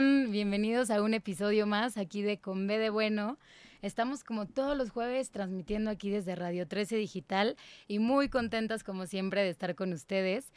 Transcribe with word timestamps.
Bienvenidos 0.00 0.90
a 0.90 1.02
un 1.02 1.12
episodio 1.12 1.66
más 1.66 1.98
aquí 1.98 2.22
de 2.22 2.38
Con 2.38 2.66
B 2.66 2.78
de 2.78 2.88
Bueno. 2.88 3.36
Estamos 3.82 4.24
como 4.24 4.46
todos 4.46 4.74
los 4.74 4.88
jueves 4.88 5.30
transmitiendo 5.30 5.90
aquí 5.90 6.08
desde 6.08 6.34
Radio 6.34 6.66
13 6.66 6.96
Digital 6.96 7.56
y 7.88 7.98
muy 7.98 8.30
contentas 8.30 8.84
como 8.84 9.04
siempre 9.04 9.42
de 9.42 9.50
estar 9.50 9.74
con 9.74 9.92
ustedes. 9.92 10.50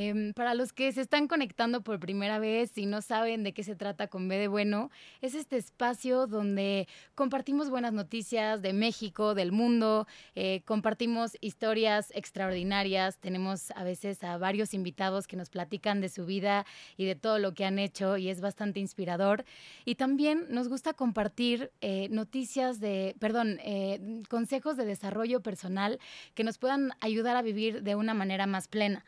Em, 0.00 0.32
para 0.32 0.54
los 0.54 0.72
que 0.72 0.92
se 0.92 1.00
están 1.00 1.26
conectando 1.26 1.82
por 1.82 1.98
primera 1.98 2.38
vez 2.38 2.78
y 2.78 2.86
no 2.86 3.02
saben 3.02 3.42
de 3.42 3.52
qué 3.52 3.64
se 3.64 3.74
trata 3.74 4.06
con 4.06 4.28
B 4.28 4.38
de 4.38 4.46
Bueno, 4.46 4.92
es 5.22 5.34
este 5.34 5.56
espacio 5.56 6.28
donde 6.28 6.86
compartimos 7.16 7.68
buenas 7.68 7.92
noticias 7.92 8.62
de 8.62 8.72
México, 8.72 9.34
del 9.34 9.50
mundo, 9.50 10.06
eh, 10.36 10.62
compartimos 10.66 11.36
historias 11.40 12.12
extraordinarias, 12.14 13.18
tenemos 13.18 13.72
a 13.72 13.82
veces 13.82 14.22
a 14.22 14.38
varios 14.38 14.72
invitados 14.72 15.26
que 15.26 15.36
nos 15.36 15.50
platican 15.50 16.00
de 16.00 16.10
su 16.10 16.26
vida 16.26 16.64
y 16.96 17.04
de 17.04 17.16
todo 17.16 17.40
lo 17.40 17.52
que 17.54 17.64
han 17.64 17.80
hecho 17.80 18.18
y 18.18 18.28
es 18.28 18.40
bastante 18.40 18.78
inspirador. 18.78 19.44
Y 19.84 19.96
también 19.96 20.46
nos 20.48 20.68
gusta 20.68 20.92
compartir 20.92 21.72
eh, 21.80 22.06
noticias 22.12 22.78
de, 22.78 23.16
perdón, 23.18 23.58
eh, 23.64 24.22
consejos 24.28 24.76
de 24.76 24.84
desarrollo 24.84 25.40
personal 25.40 25.98
que 26.36 26.44
nos 26.44 26.56
puedan 26.56 26.92
ayudar 27.00 27.36
a 27.36 27.42
vivir 27.42 27.82
de 27.82 27.96
una 27.96 28.14
manera 28.14 28.46
más 28.46 28.68
plena. 28.68 29.04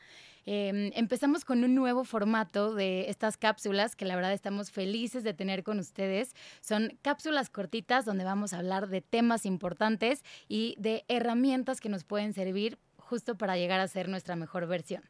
Em, 0.46 0.90
empezamos 0.94 1.44
con 1.44 1.64
un 1.64 1.74
nuevo 1.74 2.04
formato 2.04 2.74
de 2.74 3.10
estas 3.10 3.36
cápsulas 3.36 3.96
que 3.96 4.04
la 4.04 4.16
verdad 4.16 4.32
estamos 4.32 4.70
felices 4.70 5.24
de 5.24 5.34
tener 5.34 5.62
con 5.62 5.78
ustedes. 5.78 6.34
Son 6.60 6.98
cápsulas 7.02 7.50
cortitas 7.50 8.04
donde 8.04 8.24
vamos 8.24 8.52
a 8.52 8.58
hablar 8.58 8.88
de 8.88 9.00
temas 9.00 9.46
importantes 9.46 10.24
y 10.48 10.74
de 10.78 11.04
herramientas 11.08 11.80
que 11.80 11.88
nos 11.88 12.04
pueden 12.04 12.32
servir 12.32 12.78
justo 12.96 13.36
para 13.36 13.56
llegar 13.56 13.80
a 13.80 13.88
ser 13.88 14.08
nuestra 14.08 14.36
mejor 14.36 14.66
versión. 14.66 15.02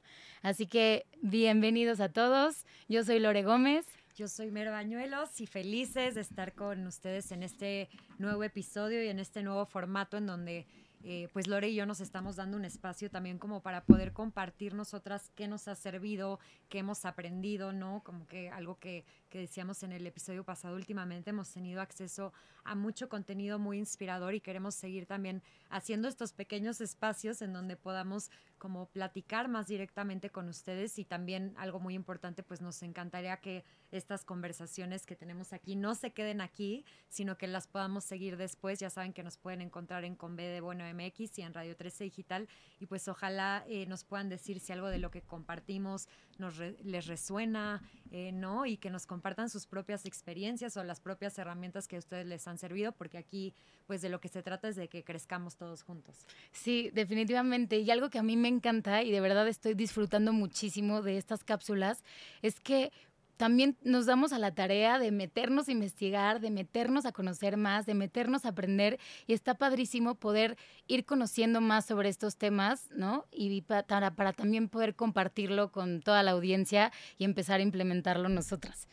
Así 0.43 0.67
que 0.67 1.07
bienvenidos 1.21 2.01
a 2.01 2.09
todos. 2.09 2.65
Yo 2.89 3.05
soy 3.05 3.19
Lore 3.19 3.43
Gómez. 3.43 3.87
Yo 4.17 4.27
soy 4.29 4.51
Mero 4.51 4.73
Bañuelos 4.73 5.41
y 5.41 5.47
felices 5.47 6.15
de 6.15 6.21
estar 6.21 6.55
con 6.55 6.87
ustedes 6.87 7.31
en 7.33 7.43
este 7.43 7.89
nuevo 8.19 8.43
episodio 8.45 9.03
y 9.03 9.09
en 9.09 9.19
este 9.19 9.43
nuevo 9.43 9.65
formato 9.67 10.17
en 10.17 10.27
donde 10.27 10.67
eh, 11.03 11.29
pues 11.33 11.47
Lore 11.47 11.71
y 11.71 11.75
yo 11.75 11.87
nos 11.87 12.01
estamos 12.01 12.37
dando 12.37 12.57
un 12.57 12.65
espacio 12.65 13.11
también 13.11 13.39
como 13.39 13.63
para 13.63 13.85
poder 13.85 14.13
compartir 14.13 14.75
nosotras 14.75 15.31
qué 15.35 15.49
nos 15.49 15.67
ha 15.69 15.75
servido, 15.75 16.39
qué 16.69 16.79
hemos 16.79 17.05
aprendido, 17.05 17.73
¿no? 17.73 18.03
Como 18.05 18.27
que 18.27 18.51
algo 18.51 18.79
que, 18.79 19.05
que 19.31 19.39
decíamos 19.39 19.83
en 19.83 19.93
el 19.93 20.07
episodio 20.07 20.45
pasado, 20.45 20.75
últimamente 20.75 21.31
hemos 21.31 21.51
tenido 21.51 21.81
acceso 21.81 22.33
a 22.65 22.75
mucho 22.75 23.09
contenido 23.09 23.59
muy 23.59 23.79
inspirador 23.79 24.35
y 24.35 24.41
queremos 24.41 24.75
seguir 24.75 25.07
también 25.07 25.43
haciendo 25.71 26.09
estos 26.09 26.33
pequeños 26.33 26.81
espacios 26.81 27.41
en 27.41 27.53
donde 27.53 27.77
podamos 27.77 28.31
como 28.59 28.91
platicar 28.91 29.49
más 29.49 29.69
directamente 29.69 30.29
con 30.29 30.49
ustedes 30.49 30.99
y 30.99 31.05
también 31.05 31.55
algo 31.57 31.81
muy 31.81 31.95
importante, 31.95 32.43
pues 32.43 32.61
nos 32.61 32.83
encantaría 32.83 33.39
que 33.39 33.65
estas 33.91 34.25
conversaciones 34.25 35.07
que 35.07 35.17
tenemos 35.17 35.53
aquí 35.53 35.77
no 35.77 35.95
se 35.95 36.13
queden 36.13 36.41
aquí, 36.43 36.85
sino 37.09 37.39
que 37.39 37.47
las 37.47 37.67
podamos 37.67 38.05
seguir 38.05 38.37
después. 38.37 38.79
Ya 38.79 38.91
saben 38.91 39.15
que 39.15 39.23
nos 39.23 39.39
pueden 39.39 39.63
encontrar 39.63 40.05
en 40.05 40.15
Conve 40.15 40.45
de 40.45 40.61
Bueno 40.61 40.85
MX 40.93 41.39
y 41.39 41.43
en 41.43 41.55
Radio 41.55 41.75
13 41.75 42.05
Digital 42.05 42.49
y 42.79 42.87
pues 42.87 43.09
ojalá 43.09 43.65
eh, 43.67 43.87
nos 43.87 44.05
puedan 44.05 44.29
decir 44.29 44.61
si 44.61 44.73
algo 44.73 44.89
de 44.89 44.99
lo 44.99 45.11
que 45.11 45.23
compartimos 45.23 46.09
nos 46.39 46.59
les 46.59 47.07
resuena, 47.07 47.83
eh, 48.11 48.33
¿no? 48.33 48.67
Y 48.67 48.77
que 48.77 48.91
nos 48.91 49.07
compartan 49.07 49.20
sus 49.49 49.67
propias 49.67 50.07
experiencias 50.07 50.77
o 50.77 50.85
las 50.85 51.01
propias 51.01 51.39
herramientas 51.39 51.89
que 51.89 51.97
a 51.97 51.99
ustedes 51.99 52.27
les 52.27 52.47
han 52.49 52.59
servido, 52.59 52.93
porque 52.93 53.19
aquí 53.19 53.55
pues 53.87 54.03
de 54.03 54.09
lo 54.09 54.21
que 54.21 54.29
se 54.29 54.43
trata 54.43 54.69
es 54.69 54.77
de 54.77 54.89
que 54.89 55.03
crezcamos 55.03 55.57
todos 55.57 55.83
juntos. 55.83 56.27
Sí, 56.53 56.91
definitivamente. 56.93 57.79
Y 57.79 57.91
algo 57.91 58.11
que 58.11 58.19
a 58.19 58.23
mí 58.23 58.37
me 58.37 58.49
encanta 58.49 59.03
y 59.03 59.11
de 59.11 59.21
verdad 59.21 59.49
estoy 59.49 59.75
disfrutando 59.75 60.33
muchísimo 60.33 61.03
de 61.03 61.17
estas 61.17 61.45
cápsulas 61.45 62.05
es 62.43 62.61
que 62.61 62.93
también 63.41 63.79
nos 63.83 64.05
damos 64.05 64.35
a 64.35 64.39
la 64.39 64.55
tarea 64.55 64.99
de 64.99 65.11
meternos 65.13 65.69
a 65.69 65.73
investigar, 65.73 66.41
de 66.41 66.51
meternos 66.51 67.07
a 67.07 67.13
conocer 67.13 67.57
más, 67.57 67.87
de 67.87 67.95
meternos 67.95 68.45
a 68.45 68.51
aprender 68.51 69.01
y 69.27 69.33
está 69.33 69.55
padrísimo 69.55 70.15
poder 70.15 70.59
ir 70.89 71.07
conociendo 71.07 71.63
más 71.63 71.87
sobre 71.87 72.11
estos 72.11 72.37
temas, 72.37 72.91
¿no? 72.91 73.25
Y 73.33 73.63
para, 73.63 74.11
para 74.11 74.35
también 74.35 74.69
poder 74.69 74.95
compartirlo 74.95 75.73
con 75.73 76.03
toda 76.03 76.23
la 76.23 76.33
audiencia 76.33 76.93
y 77.17 77.25
empezar 77.25 77.61
a 77.61 77.63
implementarlo 77.63 78.29
nosotras. 78.29 78.89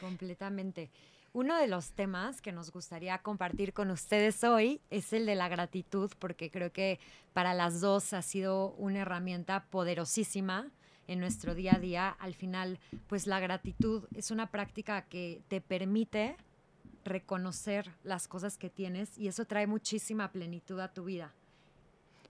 Completamente. 0.00 0.90
Uno 1.32 1.56
de 1.56 1.68
los 1.68 1.92
temas 1.92 2.40
que 2.40 2.50
nos 2.50 2.72
gustaría 2.72 3.18
compartir 3.18 3.72
con 3.72 3.90
ustedes 3.92 4.42
hoy 4.42 4.80
es 4.90 5.12
el 5.12 5.26
de 5.26 5.36
la 5.36 5.48
gratitud, 5.48 6.10
porque 6.18 6.50
creo 6.50 6.72
que 6.72 6.98
para 7.32 7.54
las 7.54 7.80
dos 7.80 8.12
ha 8.14 8.22
sido 8.22 8.72
una 8.72 9.00
herramienta 9.00 9.66
poderosísima 9.70 10.70
en 11.06 11.20
nuestro 11.20 11.54
día 11.54 11.76
a 11.76 11.78
día, 11.78 12.08
al 12.08 12.34
final, 12.34 12.78
pues 13.08 13.26
la 13.26 13.40
gratitud 13.40 14.04
es 14.14 14.30
una 14.30 14.50
práctica 14.50 15.02
que 15.02 15.42
te 15.48 15.60
permite 15.60 16.36
reconocer 17.04 17.90
las 18.04 18.28
cosas 18.28 18.58
que 18.58 18.70
tienes 18.70 19.16
y 19.18 19.28
eso 19.28 19.44
trae 19.44 19.66
muchísima 19.66 20.30
plenitud 20.32 20.78
a 20.80 20.92
tu 20.92 21.04
vida. 21.04 21.32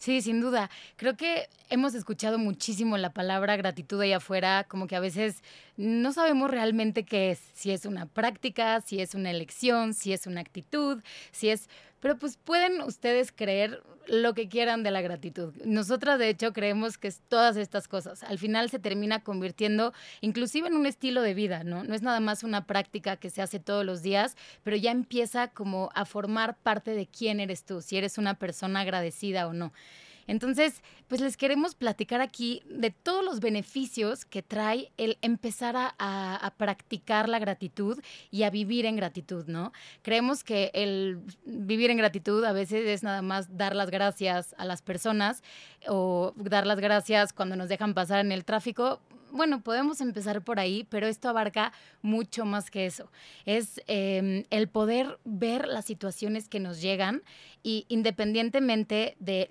Sí, 0.00 0.22
sin 0.22 0.41
duda. 0.41 0.71
Creo 0.97 1.15
que 1.15 1.50
hemos 1.69 1.94
escuchado 1.94 2.38
muchísimo 2.38 2.97
la 2.97 3.12
palabra 3.12 3.56
gratitud 3.56 4.00
ahí 4.00 4.15
afuera, 4.15 4.65
como 4.66 4.87
que 4.87 4.97
a 4.97 5.00
veces 5.00 5.43
no 5.77 6.15
sabemos 6.15 6.50
realmente 6.50 7.05
qué 7.05 7.33
es, 7.33 7.38
si 7.53 7.71
es 7.71 7.84
una 7.84 8.06
práctica, 8.06 8.81
si 8.81 9.03
es 9.03 9.15
una 9.15 9.31
elección, 9.31 9.93
si 9.93 10.15
es 10.15 10.27
una 10.27 10.41
actitud, 10.41 11.03
si 11.33 11.50
es... 11.50 11.69
Pero 12.00 12.19
pues 12.19 12.37
pueden 12.37 12.81
ustedes 12.81 13.33
creer 13.33 13.83
lo 14.06 14.34
que 14.34 14.49
quieran 14.49 14.83
de 14.83 14.91
la 14.91 15.03
gratitud. 15.03 15.55
Nosotras 15.65 16.19
de 16.19 16.28
hecho 16.28 16.53
creemos 16.53 16.99
que 16.99 17.09
es 17.09 17.21
todas 17.28 17.56
estas 17.56 17.87
cosas. 17.87 18.22
Al 18.25 18.38
final 18.38 18.71
se 18.71 18.78
termina 18.78 19.22
convirtiendo 19.22 19.93
inclusive 20.21 20.69
en 20.69 20.75
un 20.75 20.87
estilo 20.87 21.22
de 21.22 21.34
vida, 21.34 21.62
¿no? 21.62 21.84
No 21.84 21.94
es 21.94 22.03
nada 22.03 22.21
más 22.21 22.43
una 22.43 22.66
práctica 22.66 23.16
que 23.16 23.31
se 23.31 23.43
hace 23.43 23.60
todos 23.60 23.84
los 23.84 24.03
días, 24.03 24.37
pero 24.62 24.77
ya 24.77 24.91
empieza 24.91 25.49
como 25.49 25.91
a 25.94 26.05
formar 26.05 26.56
parte 26.56 26.93
de 26.93 27.06
quién 27.06 27.39
eres 27.39 27.65
tú, 27.65 27.83
si 27.83 27.97
eres 27.97 28.19
una 28.19 28.34
persona 28.34 28.81
agradecida 28.81 29.47
o 29.47 29.53
no. 29.53 29.72
Entonces, 30.30 30.80
pues 31.08 31.20
les 31.20 31.36
queremos 31.36 31.74
platicar 31.74 32.20
aquí 32.20 32.62
de 32.64 32.92
todos 32.92 33.24
los 33.24 33.41
beneficios 33.41 34.24
que 34.24 34.44
trae 34.44 34.92
el 34.96 35.18
empezar 35.22 35.74
a, 35.76 36.54
practicar 36.56 37.28
la 37.28 37.41
gratitud 37.41 38.00
y 38.30 38.44
a 38.44 38.50
vivir 38.50 38.86
en 38.86 38.94
gratitud, 38.94 39.46
¿no? 39.48 39.72
Creemos 40.02 40.44
que 40.44 40.70
el 40.72 41.18
vivir 41.44 41.91
en 41.91 41.96
gratitud 41.96 42.44
a 42.44 42.52
veces 42.52 42.86
es 42.86 43.02
nada 43.02 43.22
más 43.22 43.56
dar 43.56 43.74
las 43.74 43.91
gracias 43.91 44.54
a 44.56 44.64
las 44.64 44.82
personas 44.82 45.42
o 45.88 46.32
dar 46.36 46.64
las 46.64 46.78
gracias 46.78 47.32
cuando 47.32 47.56
nos 47.56 47.68
dejan 47.68 47.92
pasar 47.92 48.20
en 48.20 48.30
el 48.30 48.44
tráfico 48.44 49.00
bueno, 49.32 49.62
podemos 49.62 50.00
empezar 50.00 50.42
por 50.42 50.60
ahí, 50.60 50.86
pero 50.91 51.06
esto 51.06 51.28
abarca 51.28 51.72
mucho 52.02 52.44
más 52.44 52.70
que 52.70 52.86
eso. 52.86 53.10
Es 53.46 53.80
em, 53.86 54.44
el 54.50 54.68
poder 54.68 55.18
ver 55.24 55.66
las 55.68 55.84
situaciones 55.84 56.48
que 56.48 56.60
nos 56.60 56.80
llegan 56.80 57.22
y 57.62 57.84
independientemente 57.88 59.16
de 59.18 59.48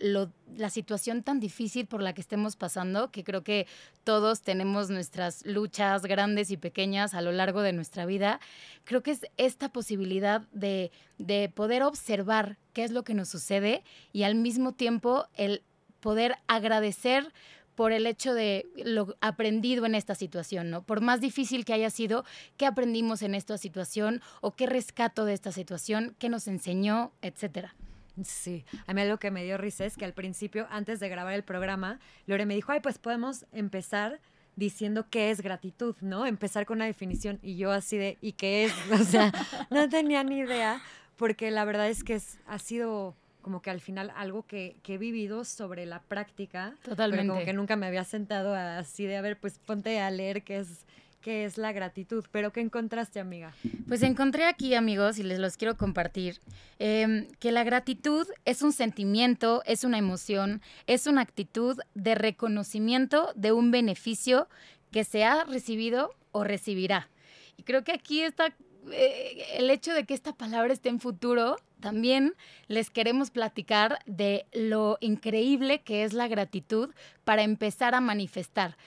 la 0.56 0.70
situación 0.70 1.24
tan 1.24 1.40
difícil 1.40 1.86
por 1.86 2.02
la 2.02 2.14
que 2.14 2.22
estemos 2.22 2.56
pasando, 2.56 3.12
que 3.12 3.24
creo 3.24 3.44
que 3.44 3.68
todos 4.04 4.42
tenemos 4.42 4.90
nuestras 4.90 5.46
luchas 5.46 6.04
grandes 6.04 6.52
y 6.52 6.58
pequeñas 6.58 7.14
a 7.14 7.22
lo 7.22 7.32
largo 7.32 7.62
de 7.62 7.74
nuestra 7.74 8.06
vida, 8.06 8.40
creo 8.84 9.04
que 9.04 9.12
es 9.12 9.22
esta 9.38 9.70
posibilidad 9.70 10.42
de, 10.52 10.92
de 11.18 11.50
poder 11.50 11.84
observar 11.84 12.58
qué 12.74 12.84
es 12.84 12.92
lo 12.92 13.04
que 13.04 13.14
nos 13.14 13.30
sucede 13.30 13.84
y 14.12 14.24
al 14.24 14.36
mismo 14.36 14.74
tiempo 14.74 15.28
el 15.36 15.62
poder 16.00 16.36
agradecer 16.48 17.32
por 17.80 17.94
el 17.94 18.08
hecho 18.08 18.34
de 18.34 18.68
lo 18.76 19.16
aprendido 19.22 19.86
en 19.86 19.96
esta 19.96 20.14
situación, 20.14 20.70
¿no? 20.70 20.84
Por 20.84 21.00
más 21.00 21.22
difícil 21.22 21.64
que 21.64 21.72
haya 21.72 21.90
sido, 21.90 22.26
¿qué 22.58 22.66
aprendimos 22.66 23.22
en 23.22 23.36
esta 23.36 23.58
situación 23.58 24.22
o 24.42 24.54
qué 24.54 24.66
rescato 24.66 25.24
de 25.24 25.32
esta 25.32 25.54
situación, 25.54 26.14
qué 26.20 26.28
nos 26.28 26.50
enseñó, 26.50 27.14
etcétera? 27.22 27.74
Sí, 28.22 28.66
a 28.86 28.94
mí 28.94 29.00
algo 29.00 29.18
que 29.18 29.32
me 29.32 29.46
dio 29.46 29.58
risa 29.58 29.86
es 29.86 29.96
que 29.96 30.04
al 30.04 30.12
principio, 30.12 30.68
antes 30.70 31.00
de 31.00 31.08
grabar 31.08 31.36
el 31.36 31.44
programa, 31.44 32.02
Lore 32.26 32.46
me 32.46 32.54
dijo, 32.54 32.74
ay, 32.74 32.82
pues 32.82 32.98
podemos 32.98 33.46
empezar 33.54 34.20
diciendo 34.58 35.06
qué 35.10 35.32
es 35.32 35.40
gratitud, 35.40 35.96
¿no? 36.02 36.26
Empezar 36.26 36.66
con 36.66 36.80
una 36.80 36.86
definición 36.86 37.40
y 37.42 37.56
yo 37.56 37.72
así 37.72 37.98
de, 37.98 38.18
¿y 38.20 38.34
qué 38.34 38.66
es? 38.66 38.74
O 38.92 39.06
sea, 39.06 39.32
no 39.70 39.88
tenía 39.88 40.22
ni 40.26 40.40
idea, 40.40 40.82
porque 41.16 41.50
la 41.50 41.64
verdad 41.64 41.88
es 41.88 42.04
que 42.04 42.16
es, 42.16 42.40
ha 42.46 42.60
sido 42.60 43.16
como 43.42 43.62
que 43.62 43.70
al 43.70 43.82
final 43.82 44.12
algo 44.16 44.46
que, 44.46 44.78
he 44.86 44.98
vivido 44.98 45.46
sobre 45.46 45.86
la 45.86 46.02
práctica. 46.02 46.76
Totalmente. 46.84 47.28
como 47.28 47.44
que 47.44 47.54
nunca 47.54 47.76
me 47.76 47.86
había 47.86 48.04
sentado 48.04 48.54
así 48.54 49.06
de, 49.06 49.18
a 49.18 49.22
ver, 49.22 49.40
pues 49.40 49.60
ponte 49.60 50.00
a 50.00 50.10
leer 50.12 50.44
qué 50.44 50.58
es, 50.58 50.86
qué 51.22 51.46
es 51.46 51.58
la 51.58 51.72
gratitud. 51.72 52.26
Pero 52.32 52.52
¿qué 52.52 52.62
encontraste, 52.62 53.20
amiga? 53.20 53.54
Pues 53.88 54.04
encontré 54.04 54.46
aquí, 54.46 54.74
amigos, 54.76 55.20
y 55.20 55.24
les 55.24 55.40
los 55.40 55.58
quiero 55.58 55.78
compartir, 55.78 56.40
em, 56.80 57.28
que 57.40 57.52
la 57.52 57.64
gratitud 57.64 58.28
es 58.46 58.62
un 58.62 58.74
sentimiento, 58.74 59.64
es 59.66 59.84
una 59.84 59.98
emoción, 59.98 60.62
es 60.88 61.08
una 61.08 61.22
actitud 61.22 61.80
de 61.94 62.16
reconocimiento 62.16 63.32
de 63.36 63.52
un 63.52 63.72
beneficio 63.72 64.48
que 64.92 65.04
se 65.04 65.24
ha 65.24 65.44
recibido 65.44 66.14
o 66.32 66.44
recibirá. 66.44 67.10
Y 67.58 67.64
creo 67.64 67.84
que 67.84 67.92
aquí 67.92 68.22
está 68.22 68.54
eh, 68.92 69.46
el 69.56 69.70
hecho 69.70 69.94
de 69.94 70.06
que 70.06 70.14
esta 70.14 70.34
palabra 70.34 70.74
esté 70.74 70.90
en 70.90 71.00
futuro, 71.00 71.58
también 71.80 72.36
les 72.68 72.90
queremos 72.90 73.32
platicar 73.32 74.00
de 74.06 74.46
lo 74.54 74.98
increíble 75.02 75.82
que 75.82 76.04
es 76.04 76.14
la 76.14 76.28
gratitud 76.28 76.90
para 77.24 77.44
empezar 77.44 77.96
a 77.96 78.02
manifestar. 78.02 78.78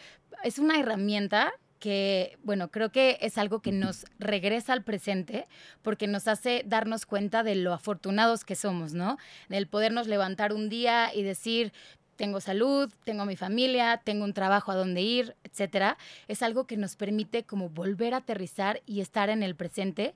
Es 0.45 0.59
una 0.59 0.79
herramienta 0.79 1.53
que, 1.83 2.39
bueno, 2.45 2.71
creo 2.71 2.93
que 2.93 3.19
es 3.23 3.39
algo 3.39 3.61
que 3.61 3.73
nos 3.73 4.07
regresa 4.21 4.73
al 4.73 4.85
presente 4.85 5.49
porque 5.83 6.07
nos 6.07 6.29
hace 6.29 6.63
darnos 6.65 7.07
cuenta 7.07 7.43
de 7.43 7.57
lo 7.57 7.73
afortunados 7.73 8.45
que 8.45 8.55
somos, 8.55 8.95
¿no? 8.95 9.19
Del 9.49 9.67
podernos 9.67 10.07
levantar 10.07 10.53
un 10.53 10.69
día 10.69 11.13
y 11.13 11.25
decir, 11.25 11.73
tengo 12.17 12.41
salud, 12.41 12.93
tengo 13.05 13.25
mi 13.25 13.37
familia, 13.37 14.01
tengo 14.05 14.25
un 14.25 14.35
trabajo 14.35 14.73
a 14.73 14.77
donde 14.77 15.03
ir, 15.03 15.37
etcétera, 15.45 15.99
es 16.29 16.43
algo 16.43 16.67
que 16.67 16.77
nos 16.77 16.97
permite 16.97 17.45
como 17.45 17.69
volver 17.69 18.15
a 18.15 18.19
aterrizar 18.19 18.83
y 18.87 19.01
estar 19.01 19.31
en 19.31 19.43
el 19.43 19.57
presente. 19.57 20.15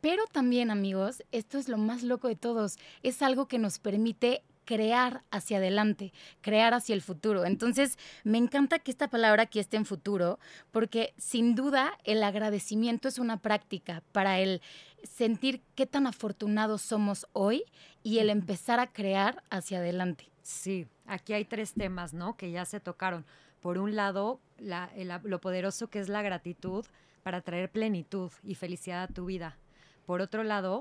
Pero 0.00 0.24
también, 0.30 0.70
amigos, 0.70 1.24
esto 1.32 1.58
es 1.58 1.68
lo 1.68 1.76
más 1.76 2.02
loco 2.02 2.28
de 2.28 2.36
todos, 2.36 2.76
es 3.02 3.22
algo 3.22 3.48
que 3.48 3.58
nos 3.58 3.78
permite 3.78 4.42
crear 4.68 5.22
hacia 5.30 5.56
adelante, 5.56 6.12
crear 6.42 6.74
hacia 6.74 6.94
el 6.94 7.00
futuro. 7.00 7.46
Entonces, 7.46 7.98
me 8.22 8.36
encanta 8.36 8.78
que 8.78 8.90
esta 8.90 9.08
palabra 9.08 9.44
aquí 9.44 9.60
esté 9.60 9.78
en 9.78 9.86
futuro, 9.86 10.38
porque 10.72 11.14
sin 11.16 11.54
duda 11.54 11.98
el 12.04 12.22
agradecimiento 12.22 13.08
es 13.08 13.18
una 13.18 13.38
práctica 13.38 14.02
para 14.12 14.40
el 14.40 14.60
sentir 15.04 15.62
qué 15.74 15.86
tan 15.86 16.06
afortunados 16.06 16.82
somos 16.82 17.26
hoy 17.32 17.64
y 18.02 18.18
el 18.18 18.28
empezar 18.28 18.78
a 18.78 18.92
crear 18.92 19.42
hacia 19.48 19.78
adelante. 19.78 20.28
Sí, 20.48 20.86
aquí 21.04 21.34
hay 21.34 21.44
tres 21.44 21.74
temas, 21.74 22.14
¿no? 22.14 22.38
Que 22.38 22.50
ya 22.50 22.64
se 22.64 22.80
tocaron. 22.80 23.26
Por 23.60 23.76
un 23.76 23.94
lado, 23.94 24.40
lo 24.58 25.40
poderoso 25.42 25.90
que 25.90 26.00
es 26.00 26.08
la 26.08 26.22
gratitud 26.22 26.86
para 27.22 27.42
traer 27.42 27.70
plenitud 27.70 28.32
y 28.42 28.54
felicidad 28.54 29.02
a 29.02 29.08
tu 29.08 29.26
vida. 29.26 29.58
Por 30.06 30.22
otro 30.22 30.44
lado, 30.44 30.80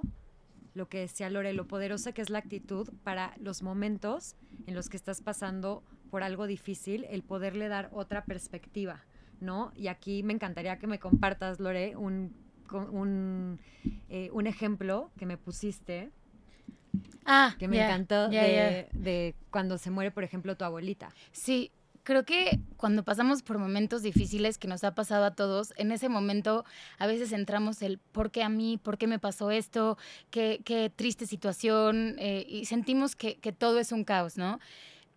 lo 0.74 0.88
que 0.88 1.00
decía 1.00 1.30
Lore, 1.30 1.52
lo 1.52 1.68
poderosa 1.68 2.14
que 2.14 2.22
es 2.22 2.30
la 2.30 2.40
actitud 2.40 2.88
para 3.04 3.36
los 3.42 3.62
momentos 3.62 4.38
en 4.68 4.74
los 4.74 4.88
que 4.88 4.96
estás 4.96 5.20
pasando 5.20 5.84
por 6.12 6.24
algo 6.24 6.48
difícil, 6.48 7.06
el 7.10 7.22
poderle 7.22 7.68
dar 7.68 7.90
otra 7.92 8.24
perspectiva, 8.24 9.04
¿no? 9.42 9.74
Y 9.76 9.90
aquí 9.90 10.24
me 10.24 10.32
encantaría 10.32 10.80
que 10.80 10.88
me 10.88 10.98
compartas, 10.98 11.60
Lore, 11.60 11.98
un, 11.98 12.32
eh, 14.08 14.30
un 14.32 14.48
ejemplo 14.48 15.12
que 15.18 15.26
me 15.26 15.36
pusiste. 15.36 16.10
Ah, 17.26 17.56
que 17.60 17.68
me 17.68 17.84
encantó 17.84 18.30
de, 18.30 18.88
de 18.94 19.36
cuando 19.52 19.78
se 19.78 19.92
muere, 19.92 20.12
por 20.12 20.24
ejemplo, 20.24 20.56
tu 20.56 20.66
abuelita. 20.66 21.10
Sí, 21.32 21.72
creo 22.08 22.24
que 22.24 22.62
cuando 22.78 23.04
pasamos 23.04 23.42
por 23.42 23.58
momentos 23.58 24.02
difíciles 24.02 24.58
que 24.58 24.70
nos 24.70 24.86
ha 24.86 24.96
pasado 24.96 25.26
a 25.26 25.36
todos, 25.36 25.74
en 25.76 25.92
ese 25.92 26.08
momento 26.08 26.64
a 27.00 27.06
veces 27.06 27.34
entramos 27.34 27.82
el 27.82 27.98
¿por 27.98 28.32
qué 28.32 28.44
a 28.44 28.50
mí? 28.50 28.80
¿Por 28.82 28.98
qué 28.98 29.08
me 29.08 29.20
pasó 29.20 29.52
esto? 29.52 29.98
¿Qué, 30.32 30.62
qué 30.64 30.90
triste 30.90 31.26
situación? 31.26 32.16
Eh, 32.18 32.46
y 32.48 32.64
sentimos 32.64 33.18
que, 33.18 33.36
que, 33.40 33.52
todo 33.52 33.78
es 33.78 33.92
un 33.92 34.06
caos, 34.06 34.38
¿no? 34.38 34.62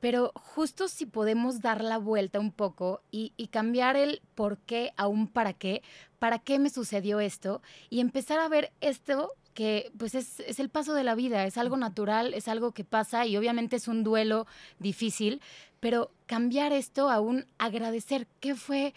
Pero 0.01 0.33
justo 0.35 0.89
si 0.89 1.07
podemos 1.07 1.61
dar 1.61 1.85
la 1.85 1.99
vuelta 1.99 2.41
un 2.41 2.51
poco 2.51 3.03
y, 3.13 3.35
y 3.37 3.47
cambiar 3.47 3.95
el 3.95 4.21
por 4.35 4.59
qué 4.59 4.93
a 4.97 5.07
un 5.07 5.29
para 5.29 5.53
qué, 5.53 5.83
para 6.19 6.41
qué 6.41 6.59
me 6.59 6.71
sucedió 6.71 7.21
esto 7.21 7.63
y 7.89 8.01
empezar 8.01 8.41
a 8.41 8.49
ver 8.49 8.73
esto 8.81 9.31
que 9.55 9.91
pues 9.99 10.15
es, 10.15 10.41
es, 10.41 10.61
el 10.61 10.69
paso 10.69 10.95
de 10.95 11.05
la 11.05 11.15
vida, 11.15 11.45
es 11.45 11.59
algo 11.59 11.77
natural, 11.77 12.35
es 12.35 12.49
algo 12.49 12.73
que 12.73 12.85
pasa 12.85 13.27
y 13.27 13.37
obviamente 13.37 13.77
es 13.77 13.89
un 13.89 14.05
duelo 14.05 14.47
difícil, 14.79 15.41
pero 15.81 16.11
cambiar 16.27 16.73
esto 16.73 17.11
a 17.11 17.21
un 17.21 17.47
agradecer, 17.59 18.27
¿qué 18.41 18.55
fue? 18.55 18.95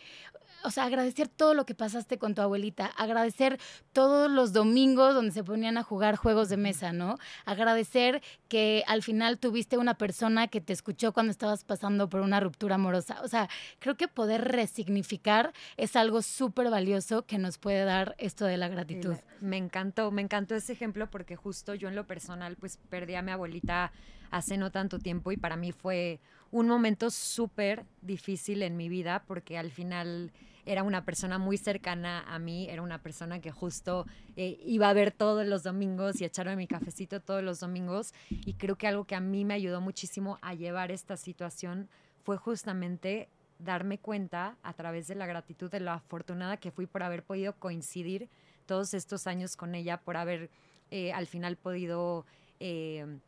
O 0.63 0.71
sea, 0.71 0.85
agradecer 0.85 1.27
todo 1.27 1.53
lo 1.53 1.65
que 1.65 1.75
pasaste 1.75 2.17
con 2.17 2.35
tu 2.35 2.41
abuelita, 2.41 2.85
agradecer 2.85 3.59
todos 3.91 4.29
los 4.31 4.53
domingos 4.53 5.13
donde 5.13 5.31
se 5.31 5.43
ponían 5.43 5.77
a 5.77 5.83
jugar 5.83 6.15
juegos 6.15 6.49
de 6.49 6.57
mesa, 6.57 6.93
¿no? 6.93 7.17
Agradecer 7.45 8.21
que 8.47 8.83
al 8.87 9.03
final 9.03 9.39
tuviste 9.39 9.77
una 9.77 9.95
persona 9.95 10.47
que 10.47 10.61
te 10.61 10.73
escuchó 10.73 11.13
cuando 11.13 11.31
estabas 11.31 11.63
pasando 11.63 12.09
por 12.09 12.21
una 12.21 12.39
ruptura 12.39 12.75
amorosa. 12.75 13.21
O 13.23 13.27
sea, 13.27 13.49
creo 13.79 13.95
que 13.95 14.07
poder 14.07 14.45
resignificar 14.45 15.53
es 15.77 15.95
algo 15.95 16.21
súper 16.21 16.69
valioso 16.69 17.25
que 17.25 17.37
nos 17.37 17.57
puede 17.57 17.83
dar 17.83 18.15
esto 18.17 18.45
de 18.45 18.57
la 18.57 18.67
gratitud. 18.67 19.15
Me 19.41 19.57
encantó, 19.57 20.11
me 20.11 20.21
encantó 20.21 20.55
ese 20.55 20.73
ejemplo 20.73 21.09
porque 21.09 21.35
justo 21.35 21.75
yo 21.75 21.89
en 21.89 21.95
lo 21.95 22.07
personal 22.07 22.55
pues 22.55 22.77
perdí 22.89 23.15
a 23.15 23.21
mi 23.21 23.31
abuelita 23.31 23.91
hace 24.31 24.57
no 24.57 24.71
tanto 24.71 24.97
tiempo 24.99 25.31
y 25.31 25.37
para 25.37 25.55
mí 25.55 25.71
fue 25.71 26.19
un 26.51 26.67
momento 26.67 27.11
súper 27.11 27.85
difícil 28.01 28.61
en 28.63 28.77
mi 28.77 28.89
vida 28.89 29.23
porque 29.27 29.57
al 29.57 29.71
final 29.71 30.31
era 30.65 30.83
una 30.83 31.05
persona 31.05 31.37
muy 31.37 31.57
cercana 31.57 32.23
a 32.27 32.39
mí, 32.39 32.69
era 32.69 32.81
una 32.81 33.01
persona 33.01 33.39
que 33.39 33.51
justo 33.51 34.05
eh, 34.35 34.59
iba 34.65 34.89
a 34.89 34.93
ver 34.93 35.11
todos 35.11 35.45
los 35.45 35.63
domingos 35.63 36.21
y 36.21 36.25
echarme 36.25 36.55
mi 36.55 36.67
cafecito 36.67 37.19
todos 37.19 37.43
los 37.43 37.59
domingos. 37.59 38.13
Y 38.29 38.53
creo 38.53 38.77
que 38.77 38.87
algo 38.87 39.05
que 39.05 39.15
a 39.15 39.19
mí 39.19 39.45
me 39.45 39.53
ayudó 39.53 39.81
muchísimo 39.81 40.39
a 40.41 40.53
llevar 40.53 40.91
esta 40.91 41.17
situación 41.17 41.89
fue 42.23 42.37
justamente 42.37 43.29
darme 43.59 43.97
cuenta 43.97 44.57
a 44.63 44.73
través 44.73 45.07
de 45.07 45.15
la 45.15 45.25
gratitud 45.25 45.69
de 45.69 45.79
lo 45.79 45.91
afortunada 45.91 46.57
que 46.57 46.71
fui 46.71 46.85
por 46.85 47.03
haber 47.03 47.23
podido 47.23 47.53
coincidir 47.53 48.29
todos 48.65 48.93
estos 48.93 49.27
años 49.27 49.55
con 49.55 49.75
ella, 49.75 50.01
por 50.01 50.17
haber 50.17 50.49
eh, 50.91 51.13
al 51.13 51.27
final 51.27 51.57
podido... 51.57 52.25
Eh, 52.59 53.19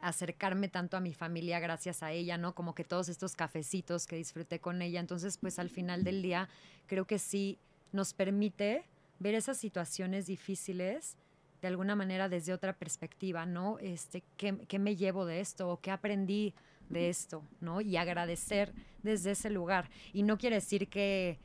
acercarme 0.00 0.68
tanto 0.68 0.96
a 0.96 1.00
mi 1.00 1.14
familia 1.14 1.60
gracias 1.60 2.02
a 2.02 2.12
ella, 2.12 2.36
¿no? 2.36 2.54
Como 2.54 2.74
que 2.74 2.84
todos 2.84 3.08
estos 3.08 3.34
cafecitos 3.36 4.06
que 4.06 4.16
disfruté 4.16 4.60
con 4.60 4.82
ella. 4.82 5.00
Entonces, 5.00 5.38
pues 5.38 5.58
al 5.58 5.70
final 5.70 6.04
del 6.04 6.22
día, 6.22 6.48
creo 6.86 7.06
que 7.06 7.18
sí 7.18 7.58
nos 7.92 8.12
permite 8.14 8.84
ver 9.18 9.34
esas 9.34 9.56
situaciones 9.56 10.26
difíciles 10.26 11.16
de 11.62 11.68
alguna 11.68 11.94
manera 11.94 12.28
desde 12.28 12.52
otra 12.52 12.72
perspectiva, 12.72 13.46
¿no? 13.46 13.78
Este, 13.78 14.22
¿qué, 14.36 14.58
qué 14.66 14.78
me 14.78 14.96
llevo 14.96 15.24
de 15.24 15.40
esto? 15.40 15.70
¿O 15.70 15.80
qué 15.80 15.92
aprendí 15.92 16.54
de 16.88 17.08
esto? 17.08 17.44
¿No? 17.60 17.80
Y 17.80 17.96
agradecer 17.96 18.72
desde 19.02 19.30
ese 19.30 19.48
lugar. 19.48 19.88
Y 20.12 20.24
no 20.24 20.38
quiere 20.38 20.56
decir 20.56 20.88
que 20.88 21.38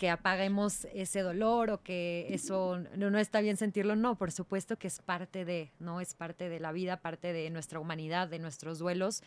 que 0.00 0.08
apaguemos 0.08 0.86
ese 0.94 1.20
dolor 1.20 1.68
o 1.68 1.82
que 1.82 2.26
eso 2.30 2.78
no, 2.96 3.10
no, 3.10 3.18
está 3.18 3.42
bien 3.42 3.58
sentirlo, 3.58 3.96
no, 3.96 4.16
por 4.16 4.32
supuesto 4.32 4.78
que 4.78 4.86
es 4.86 5.02
parte 5.02 5.44
de, 5.44 5.70
¿no? 5.78 6.00
Es 6.00 6.14
parte 6.14 6.48
de 6.48 6.58
la 6.58 6.72
vida, 6.72 6.96
parte 6.96 7.34
de 7.34 7.50
nuestra 7.50 7.80
humanidad, 7.80 8.26
de 8.26 8.38
nuestros 8.38 8.78
duelos, 8.78 9.22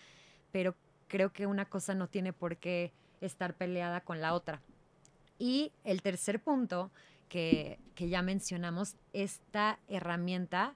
pero 0.52 0.74
creo 1.08 1.32
que 1.32 1.46
una 1.46 1.66
cosa 1.66 1.94
no 1.94 2.08
tiene 2.08 2.34
por 2.34 2.58
qué 2.58 2.92
estar 3.22 3.54
peleada 3.54 4.02
con 4.02 4.20
la 4.20 4.34
otra. 4.34 4.62
Y 5.38 5.72
el 5.84 6.02
tercer 6.02 6.40
punto 6.40 6.90
que, 7.30 7.78
que 7.94 8.10
ya 8.10 8.24
mencionamos, 8.24 8.96
esta 9.14 9.78
herramienta 9.88 10.74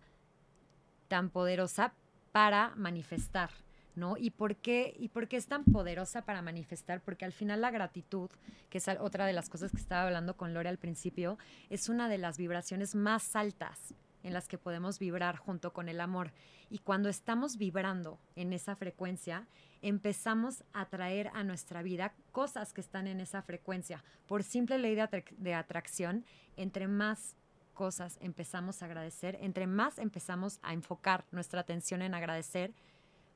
tan 1.08 1.32
poderosa 1.32 1.92
para 2.32 2.72
manifestar, 2.76 3.50
¿no? 3.98 4.16
¿Y 4.18 4.30
por, 4.30 4.56
qué, 4.56 4.96
¿Y 4.98 5.10
por 5.10 5.28
qué 5.28 5.38
es 5.38 5.48
tan 5.48 5.66
poderosa 5.66 6.24
para 6.24 6.42
manifestar? 6.42 7.02
Porque 7.02 7.26
al 7.26 7.34
final 7.34 7.62
la 7.62 7.72
gratitud, 7.72 8.30
que 8.70 8.78
es 8.78 8.88
otra 9.00 9.26
de 9.26 9.34
las 9.34 9.50
cosas 9.50 9.72
que 9.72 9.78
estaba 9.78 10.04
hablando 10.04 10.38
con 10.38 10.54
Lore 10.54 10.70
al 10.70 10.78
principio, 10.78 11.38
es 11.70 11.90
una 11.90 12.08
de 12.08 12.18
las 12.18 12.38
vibraciones 12.38 12.96
más 12.96 13.36
altas 13.36 13.94
en 14.24 14.34
las 14.34 14.48
que 14.48 14.58
podemos 14.58 15.00
vibrar 15.00 15.38
junto 15.38 15.74
con 15.74 15.90
el 15.90 16.00
amor. 16.00 16.32
Y 16.70 16.80
cuando 16.80 17.10
estamos 17.10 17.58
vibrando 17.58 18.20
en 18.36 18.54
esa 18.54 18.76
frecuencia, 18.76 19.48
empezamos 19.82 20.64
a 20.74 20.86
traer 20.86 21.30
a 21.34 21.44
nuestra 21.44 21.82
vida 21.82 22.14
cosas 22.32 22.74
que 22.74 22.82
están 22.82 23.08
en 23.08 23.20
esa 23.20 23.42
frecuencia. 23.42 24.04
Por 24.28 24.44
simple 24.44 24.78
ley 24.78 24.96
de, 24.96 25.24
de 25.38 25.54
atracción, 25.54 26.26
entre 26.56 26.88
más 26.88 27.36
cosas 27.74 28.18
empezamos 28.22 28.82
a 28.82 28.86
agradecer, 28.86 29.38
entre 29.40 29.68
más 29.68 30.00
empezamos 30.00 30.60
a 30.64 30.74
enfocar 30.74 31.26
nuestra 31.32 31.62
atención 31.62 32.02
en 32.02 32.16
agradecer, 32.16 32.74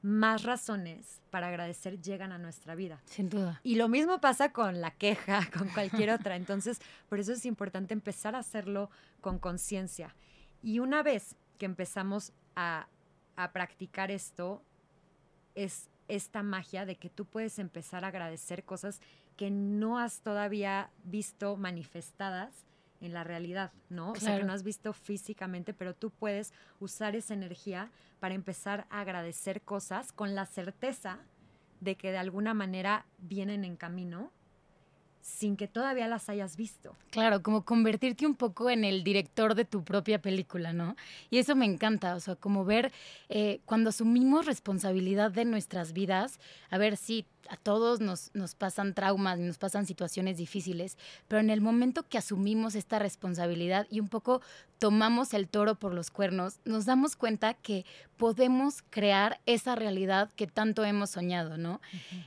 más 0.02 0.44
razones 0.44 1.22
para 1.30 1.48
agradecer 1.48 2.02
llegan 2.02 2.32
a 2.32 2.38
nuestra 2.38 2.76
vida. 2.76 3.02
Sin 3.06 3.30
duda. 3.30 3.60
Y 3.64 3.76
lo 3.76 3.88
mismo 3.88 4.20
pasa 4.20 4.52
con 4.52 4.82
la 4.82 4.92
queja, 4.92 5.48
con 5.58 5.70
cualquier 5.70 6.10
otra. 6.12 6.36
Entonces, 6.36 6.80
por 7.10 7.20
eso 7.20 7.34
es 7.34 7.46
importante 7.46 7.94
empezar 7.94 8.36
a 8.36 8.40
hacerlo 8.40 8.90
con 9.22 9.40
conciencia. 9.40 10.16
Y 10.64 10.80
una 10.80 11.04
vez 11.04 11.36
que 11.58 11.66
empezamos 11.66 12.34
a, 12.56 12.88
a 13.36 13.52
practicar 13.52 14.12
esto, 14.12 14.64
es 15.56 15.90
esta 16.08 16.44
magia 16.44 16.86
de 16.86 16.98
que 16.98 17.10
tú 17.10 17.26
puedes 17.26 17.60
empezar 17.60 18.04
a 18.04 18.10
agradecer 18.10 18.64
cosas 18.64 19.00
que 19.38 19.50
no 19.50 19.98
has 19.98 20.22
todavía 20.22 20.90
visto 21.04 21.56
manifestadas 21.56 22.66
en 23.02 23.14
la 23.14 23.24
realidad, 23.24 23.72
¿no? 23.90 24.12
O 24.12 24.16
sea, 24.16 24.38
que 24.38 24.44
no 24.44 24.54
has 24.54 24.64
visto 24.64 24.94
físicamente, 24.94 25.74
pero 25.74 25.94
tú 25.94 26.12
puedes 26.12 26.54
usar 26.80 27.16
esa 27.16 27.34
energía 27.34 27.92
para 28.20 28.36
empezar 28.36 28.86
a 28.90 29.02
agradecer 29.02 29.62
cosas 29.62 30.12
con 30.12 30.36
la 30.36 30.46
certeza 30.46 31.20
de 31.80 31.96
que 31.96 32.12
de 32.12 32.20
alguna 32.20 32.54
manera 32.54 33.06
vienen 33.18 33.66
en 33.66 33.76
camino 33.76 34.32
sin 35.22 35.56
que 35.56 35.68
todavía 35.68 36.08
las 36.08 36.30
hayas 36.30 36.58
visto. 36.58 36.96
Claro, 37.12 37.44
como 37.44 37.64
convertirte 37.64 38.26
un 38.26 38.36
poco 38.36 38.70
en 38.70 38.84
el 38.84 39.04
director 39.04 39.56
de 39.56 39.66
tu 39.66 39.84
propia 39.84 40.22
película, 40.22 40.74
¿no? 40.74 40.96
Y 41.30 41.38
eso 41.38 41.56
me 41.56 41.66
encanta, 41.66 42.16
o 42.16 42.20
sea, 42.20 42.36
como 42.36 42.66
ver 42.66 42.92
eh, 43.30 43.60
cuando 43.66 43.90
asumimos 43.90 44.46
responsabilidad 44.46 45.32
de 45.32 45.46
nuestras 45.46 45.94
vidas, 45.94 46.40
a 46.70 46.78
ver 46.78 46.98
si 46.98 47.26
a 47.50 47.58
todos 47.58 48.00
nos, 48.00 48.32
nos 48.34 48.56
pasan 48.56 48.94
traumas, 48.94 49.40
nos 49.40 49.58
pasan 49.58 49.86
situaciones 49.86 50.38
difíciles, 50.38 50.98
pero 51.28 51.40
en 51.40 51.50
el 51.50 51.62
momento 51.62 52.04
que 52.08 52.18
asumimos 52.18 52.76
esta 52.76 53.00
responsabilidad 53.00 53.88
y 53.90 54.00
un 54.00 54.10
poco 54.10 54.42
tomamos 54.80 55.36
el 55.36 55.48
toro 55.48 55.76
por 55.76 55.94
los 55.94 56.10
cuernos, 56.10 56.60
nos 56.66 56.86
damos 56.86 57.16
cuenta 57.16 57.54
que 57.54 57.86
podemos 58.18 58.82
crear 58.90 59.40
esa 59.46 59.76
realidad 59.76 60.32
que 60.36 60.48
tanto 60.48 60.84
hemos 60.84 61.12
soñado, 61.12 61.58
¿no? 61.58 61.82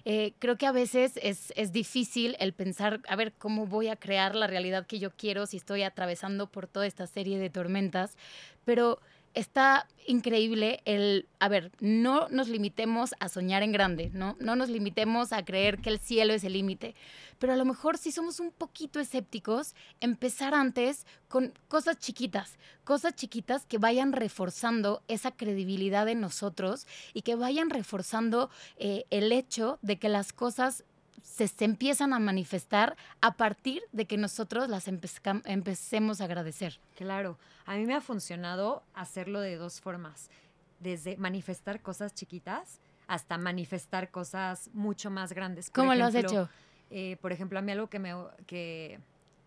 Eh, 0.05 0.35
creo 0.39 0.57
que 0.57 0.67
a 0.67 0.73
veces 0.73 1.19
es, 1.21 1.53
es 1.57 1.73
difícil 1.73 2.37
el 2.39 2.53
pensar, 2.53 3.01
a 3.09 3.17
ver, 3.17 3.33
¿cómo 3.33 3.67
voy 3.67 3.89
a 3.89 3.97
crear 3.97 4.37
la 4.37 4.47
realidad 4.47 4.87
que 4.87 5.01
yo 5.01 5.11
quiero 5.11 5.47
si 5.47 5.57
estoy 5.57 5.83
atravesando 5.83 6.47
por 6.47 6.69
toda 6.69 6.87
esta 6.87 7.09
serie 7.09 7.39
de 7.39 7.51
tormentas? 7.51 8.17
Pero 8.65 9.01
está 9.35 9.87
increíble 10.07 10.81
el, 10.85 11.29
a 11.41 11.49
ver, 11.49 11.73
no 11.81 12.29
nos 12.29 12.49
limitemos 12.49 13.15
a 13.21 13.29
soñar 13.29 13.63
en 13.63 13.73
grande, 13.73 14.11
¿no? 14.13 14.37
No 14.39 14.57
nos 14.57 14.69
limitemos 14.69 15.33
a 15.33 15.45
creer 15.45 15.79
que 15.79 15.91
el 15.91 15.99
cielo 15.99 16.33
es 16.33 16.45
el 16.45 16.53
límite, 16.53 16.95
pero 17.39 17.53
a 17.53 17.57
lo 17.57 17.65
mejor 17.65 17.99
si 17.99 18.13
somos 18.13 18.41
un 18.41 18.53
poquito 18.53 19.01
escépticos, 19.01 19.75
empezar 20.01 20.55
antes 20.55 21.07
con 21.29 21.53
cosas 21.69 21.99
chiquitas, 21.99 22.59
cosas 22.85 23.15
chiquitas 23.15 23.67
que 23.67 23.79
vayan 23.79 24.13
reforzando 24.13 25.03
esa 25.09 25.33
credibilidad 25.33 26.09
en 26.09 26.21
nosotros 26.21 26.87
y 27.13 27.23
que 27.23 27.35
vayan 27.35 27.71
reforzando 27.71 28.51
eh, 28.77 29.05
el 29.11 29.33
hecho 29.33 29.79
de 29.83 29.99
que 29.99 30.09
las 30.09 30.33
cosas 30.33 30.85
se, 31.25 31.51
empiezan 31.65 32.13
a 32.13 32.19
manifestar 32.21 32.97
a 33.21 33.33
partir 33.33 33.83
de 33.93 34.07
que 34.07 34.17
nosotros 34.17 34.69
las 34.69 34.87
empecemos 34.87 36.21
a 36.21 36.25
agradecer. 36.25 36.79
Claro, 36.97 37.39
a 37.65 37.75
mí 37.75 37.87
me 37.87 37.95
ha 37.95 38.01
funcionado 38.01 38.85
hacerlo 38.95 39.41
de 39.41 39.57
dos 39.57 39.81
formas, 39.81 40.31
desde 40.79 41.17
manifestar 41.17 41.81
cosas 41.81 42.15
chiquitas 42.15 42.79
hasta 43.07 43.37
manifestar 43.37 44.11
cosas 44.11 44.71
mucho 44.73 45.11
más 45.11 45.33
grandes. 45.33 45.71
¿Cómo 45.71 45.95
lo 45.95 46.05
has 46.05 46.15
hecho? 46.15 46.49
Eh, 46.91 47.17
por 47.21 47.33
ejemplo, 47.33 47.59
a 47.59 47.63
mí 47.63 47.73
algo 47.73 47.89
que 47.89 47.99
me, 47.99 48.15
que, 48.47 49.01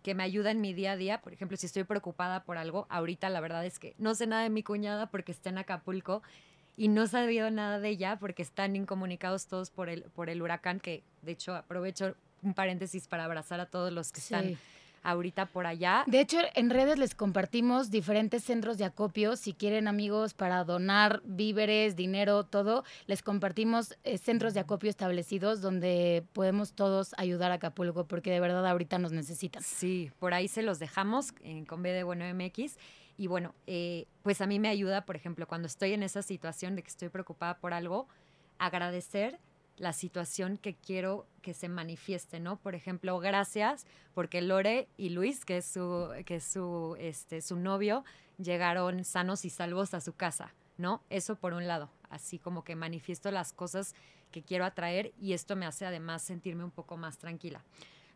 que 0.03 0.13
me 0.15 0.24
ayuda 0.24 0.51
en 0.51 0.60
mi 0.60 0.74
día 0.74 0.93
a 0.93 0.98
día, 0.98 1.22
por 1.22 1.31
ejemplo, 1.31 1.57
si 1.57 1.67
estoy 1.67 1.84
preocupada 1.84 2.43
por 2.43 2.57
algo, 2.57 2.88
ahorita 2.89 3.29
la 3.29 3.39
verdad 3.39 3.65
es 3.65 3.79
que 3.79 3.96
no 3.98 4.15
sé 4.15 4.27
nada 4.27 4.43
de 4.43 4.50
mi 4.50 4.63
cuñada 4.63 5.07
porque 5.07 5.31
está 5.31 5.50
en 5.50 5.60
Acapulco 5.60 6.22
y 6.77 6.88
no 6.88 7.07
sabía 7.07 7.50
nada 7.50 7.79
de 7.79 7.89
ella 7.89 8.17
porque 8.19 8.43
están 8.43 8.75
incomunicados 8.75 9.48
todos 9.48 9.72
por 9.72 9.89
el, 9.89 10.03
por 10.03 10.29
el 10.29 10.41
huracán, 10.41 10.79
que 10.79 11.03
de 11.24 11.34
hecho 11.34 11.55
aprovecho 11.55 12.15
un 12.43 12.53
paréntesis 12.53 13.07
para 13.07 13.25
abrazar 13.25 13.60
a 13.60 13.65
todos 13.65 13.91
los 13.91 14.12
que 14.12 14.19
están 14.19 14.57
ahorita 15.03 15.48
por 15.48 15.65
allá. 15.65 16.03
De 16.05 16.19
hecho, 16.19 16.38
en 16.53 16.69
redes 16.69 17.00
les 17.00 17.15
compartimos 17.15 17.89
diferentes 17.89 18.43
centros 18.43 18.77
de 18.77 18.86
acopio. 18.86 19.36
Si 19.36 19.53
quieren 19.53 19.88
amigos 19.88 20.34
para 20.34 20.63
donar 20.63 21.22
víveres, 21.24 21.96
dinero, 21.96 22.43
todo, 22.43 22.84
les 23.07 23.24
compartimos 23.24 23.98
eh, 24.03 24.17
centros 24.17 24.53
de 24.53 24.60
acopio 24.60 24.89
establecidos 24.89 25.62
donde 25.62 26.25
podemos 26.34 26.74
todos 26.74 27.15
ayudar 27.17 27.51
a 27.51 27.55
Acapulco 27.55 28.05
porque 28.05 28.31
de 28.31 28.39
verdad 28.39 28.67
ahorita 28.67 29.00
nos 29.00 29.13
necesitan. 29.13 29.63
Sí, 29.63 30.12
por 30.19 30.34
ahí 30.34 30.48
se 30.48 30.62
los 30.62 30.77
dejamos 30.77 31.34
en 31.41 31.65
Con 31.65 31.81
B 31.81 31.91
de 31.91 32.03
Bueno 32.03 32.25
MX. 32.34 32.77
Y 33.18 33.28
bueno, 33.28 33.56
eh, 33.66 34.06
pues 34.22 34.42
a 34.42 34.48
mí 34.48 34.60
me 34.60 34.70
ayuda, 34.70 35.06
por 35.06 35.16
ejemplo, 35.16 35.48
cuando 35.48 35.68
estoy 35.68 35.94
en 35.94 36.04
esa 36.04 36.22
situación 36.22 36.76
de 36.76 36.84
que 36.84 36.90
estoy 36.90 37.10
preocupada 37.10 37.58
por 37.58 37.74
algo, 37.74 38.08
agradecer 38.60 39.40
la 39.78 39.94
situación 39.94 40.58
que 40.58 40.76
quiero 40.76 41.28
que 41.42 41.54
se 41.54 41.70
manifieste, 41.70 42.40
¿no? 42.40 42.58
Por 42.58 42.76
ejemplo, 42.76 43.20
gracias 43.20 43.86
porque 44.14 44.42
Lore 44.42 44.88
y 44.98 45.10
Luis, 45.10 45.46
que 45.46 45.58
es 45.58 45.66
su, 45.66 46.10
que 46.26 46.40
su, 46.40 46.96
este, 47.00 47.42
su 47.42 47.56
novio, 47.58 48.04
llegaron 48.38 49.04
sanos 49.04 49.46
y 49.46 49.50
salvos 49.50 49.94
a 49.94 50.02
su 50.02 50.14
casa, 50.14 50.54
¿no? 50.78 51.04
Eso 51.10 51.36
por 51.36 51.54
un 51.54 51.68
lado, 51.68 51.90
así 52.10 52.40
como 52.40 52.64
que 52.64 52.76
manifiesto 52.76 53.32
las 53.32 53.54
cosas 53.54 53.96
que 54.32 54.44
quiero 54.44 54.66
atraer 54.66 55.14
y 55.20 55.34
esto 55.34 55.56
me 55.56 55.66
hace 55.66 55.86
además 55.86 56.22
sentirme 56.22 56.64
un 56.64 56.72
poco 56.72 56.98
más 56.98 57.18
tranquila. 57.18 57.64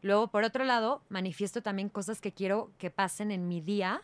Luego, 0.02 0.30
por 0.30 0.44
otro 0.44 0.64
lado, 0.64 1.04
manifiesto 1.10 1.62
también 1.62 1.90
cosas 1.90 2.22
que 2.22 2.34
quiero 2.34 2.72
que 2.80 2.90
pasen 2.90 3.30
en 3.30 3.48
mi 3.48 3.62
día 3.62 4.02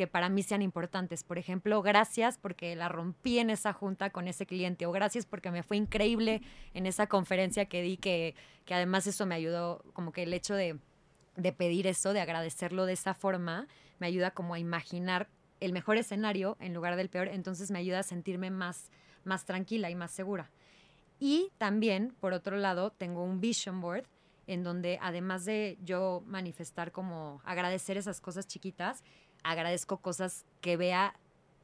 que 0.00 0.06
para 0.06 0.30
mí 0.30 0.42
sean 0.42 0.62
importantes. 0.62 1.24
Por 1.24 1.36
ejemplo, 1.36 1.82
gracias 1.82 2.38
porque 2.38 2.74
la 2.74 2.88
rompí 2.88 3.38
en 3.38 3.50
esa 3.50 3.74
junta 3.74 4.08
con 4.08 4.28
ese 4.28 4.46
cliente 4.46 4.86
o 4.86 4.92
gracias 4.92 5.26
porque 5.26 5.50
me 5.50 5.62
fue 5.62 5.76
increíble 5.76 6.40
en 6.72 6.86
esa 6.86 7.06
conferencia 7.06 7.66
que 7.66 7.82
di, 7.82 7.98
que, 7.98 8.34
que 8.64 8.72
además 8.72 9.06
eso 9.06 9.26
me 9.26 9.34
ayudó, 9.34 9.84
como 9.92 10.10
que 10.10 10.22
el 10.22 10.32
hecho 10.32 10.54
de, 10.54 10.78
de 11.36 11.52
pedir 11.52 11.86
eso, 11.86 12.14
de 12.14 12.22
agradecerlo 12.22 12.86
de 12.86 12.94
esa 12.94 13.12
forma, 13.12 13.68
me 13.98 14.06
ayuda 14.06 14.30
como 14.30 14.54
a 14.54 14.58
imaginar 14.58 15.28
el 15.60 15.74
mejor 15.74 15.98
escenario 15.98 16.56
en 16.60 16.72
lugar 16.72 16.96
del 16.96 17.10
peor, 17.10 17.28
entonces 17.28 17.70
me 17.70 17.78
ayuda 17.78 17.98
a 17.98 18.02
sentirme 18.02 18.50
más, 18.50 18.90
más 19.24 19.44
tranquila 19.44 19.90
y 19.90 19.96
más 19.96 20.12
segura. 20.12 20.50
Y 21.18 21.52
también, 21.58 22.16
por 22.20 22.32
otro 22.32 22.56
lado, 22.56 22.90
tengo 22.90 23.22
un 23.22 23.42
vision 23.42 23.82
board 23.82 24.06
en 24.46 24.64
donde 24.64 24.98
además 25.02 25.44
de 25.44 25.76
yo 25.84 26.22
manifestar 26.24 26.90
como 26.90 27.42
agradecer 27.44 27.98
esas 27.98 28.22
cosas 28.22 28.46
chiquitas, 28.46 29.04
agradezco 29.42 29.98
cosas 29.98 30.44
que 30.60 30.76
vea 30.76 31.14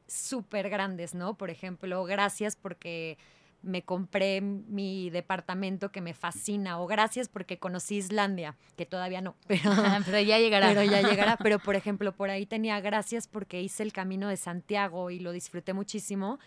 súper 0.06 0.68
grandes, 0.70 1.14
¿no? 1.14 1.34
Por 1.34 1.50
ejemplo, 1.50 2.04
gracias 2.04 2.56
porque 2.56 3.18
me 3.62 3.82
compré 3.82 4.40
mi 4.40 5.10
departamento 5.10 5.90
que 5.90 6.00
me 6.00 6.14
fascina 6.14 6.80
o 6.80 6.86
gracias 6.86 7.28
porque 7.28 7.58
conocí 7.58 7.96
Islandia, 7.96 8.56
que 8.76 8.86
todavía 8.86 9.20
no, 9.20 9.34
pero, 9.48 9.72
pero 10.04 10.20
ya 10.20 10.38
llegará. 10.38 10.68
Pero 10.68 10.84
ya 10.84 11.02
llegará, 11.02 11.36
pero 11.42 11.58
por 11.58 11.74
ejemplo, 11.74 12.12
por 12.12 12.30
ahí 12.30 12.46
tenía 12.46 12.80
gracias 12.80 13.26
porque 13.26 13.60
hice 13.60 13.82
el 13.82 13.92
camino 13.92 14.28
de 14.28 14.36
Santiago 14.36 15.10
y 15.10 15.18
lo 15.18 15.32
disfruté 15.32 15.72
muchísimo 15.72 16.38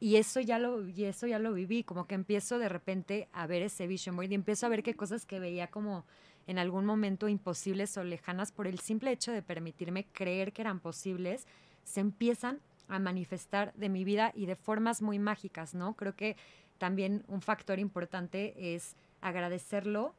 y 0.00 0.16
eso 0.16 0.40
ya 0.40 0.58
lo 0.58 0.86
y 0.86 1.04
eso 1.04 1.26
ya 1.26 1.38
lo 1.38 1.52
viví, 1.52 1.82
como 1.82 2.06
que 2.06 2.14
empiezo 2.14 2.58
de 2.58 2.68
repente 2.68 3.28
a 3.32 3.46
ver 3.46 3.62
ese 3.62 3.86
vision 3.86 4.16
board 4.16 4.30
y 4.30 4.34
empiezo 4.34 4.66
a 4.66 4.68
ver 4.68 4.82
qué 4.82 4.94
cosas 4.94 5.24
que 5.24 5.40
veía 5.40 5.68
como 5.68 6.04
en 6.46 6.58
algún 6.58 6.84
momento 6.84 7.28
imposibles 7.28 7.96
o 7.96 8.04
lejanas 8.04 8.52
por 8.52 8.66
el 8.66 8.78
simple 8.78 9.12
hecho 9.12 9.32
de 9.32 9.42
permitirme 9.42 10.04
creer 10.12 10.52
que 10.52 10.62
eran 10.62 10.80
posibles, 10.80 11.46
se 11.84 12.00
empiezan 12.00 12.60
a 12.88 12.98
manifestar 12.98 13.72
de 13.74 13.88
mi 13.88 14.04
vida 14.04 14.32
y 14.34 14.46
de 14.46 14.56
formas 14.56 15.00
muy 15.00 15.18
mágicas, 15.18 15.74
¿no? 15.74 15.94
Creo 15.94 16.14
que 16.14 16.36
también 16.78 17.24
un 17.28 17.40
factor 17.40 17.78
importante 17.78 18.74
es 18.74 18.94
agradecerlo, 19.20 20.14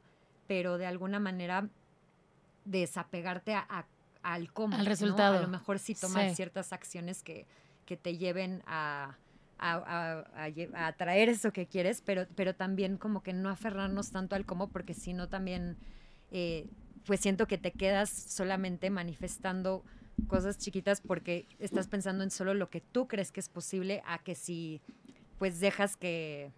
pero 0.48 0.78
de 0.78 0.86
alguna 0.86 1.20
manera 1.20 1.68
desapegarte 2.64 3.54
a, 3.54 3.86
al 4.22 4.52
cómo. 4.52 4.76
Al 4.76 4.86
resultado. 4.86 5.38
A 5.38 5.42
lo 5.42 5.48
mejor 5.48 5.78
sí 5.78 5.94
tomar 5.94 6.34
ciertas 6.34 6.72
acciones 6.72 7.22
que, 7.22 7.46
que 7.84 7.96
te 7.96 8.16
lleven 8.16 8.62
a, 8.66 9.16
a, 9.58 10.24
a, 10.34 10.86
atraer 10.86 11.28
eso 11.28 11.52
que 11.52 11.66
quieres, 11.66 12.02
pero, 12.04 12.26
pero 12.34 12.54
también 12.54 12.96
como 12.96 13.22
que 13.22 13.32
no 13.32 13.48
aferrarnos 13.48 14.10
tanto 14.10 14.34
al 14.34 14.44
cómo, 14.44 14.68
porque 14.68 14.94
si 14.94 15.12
no 15.12 15.28
también 15.28 15.76
eh, 16.30 16.66
pues 17.04 17.20
siento 17.20 17.46
que 17.46 17.58
te 17.58 17.72
quedas 17.72 18.10
solamente 18.10 18.90
manifestando 18.90 19.84
cosas 20.28 20.58
chiquitas 20.58 21.00
porque 21.00 21.46
estás 21.58 21.88
pensando 21.88 22.24
en 22.24 22.30
solo 22.30 22.54
lo 22.54 22.70
que 22.70 22.80
tú 22.80 23.06
crees 23.06 23.32
que 23.32 23.40
es 23.40 23.48
posible 23.48 24.02
a 24.06 24.18
que 24.18 24.34
si 24.34 24.80
pues 25.38 25.60
dejas 25.60 25.96
que 25.96 26.52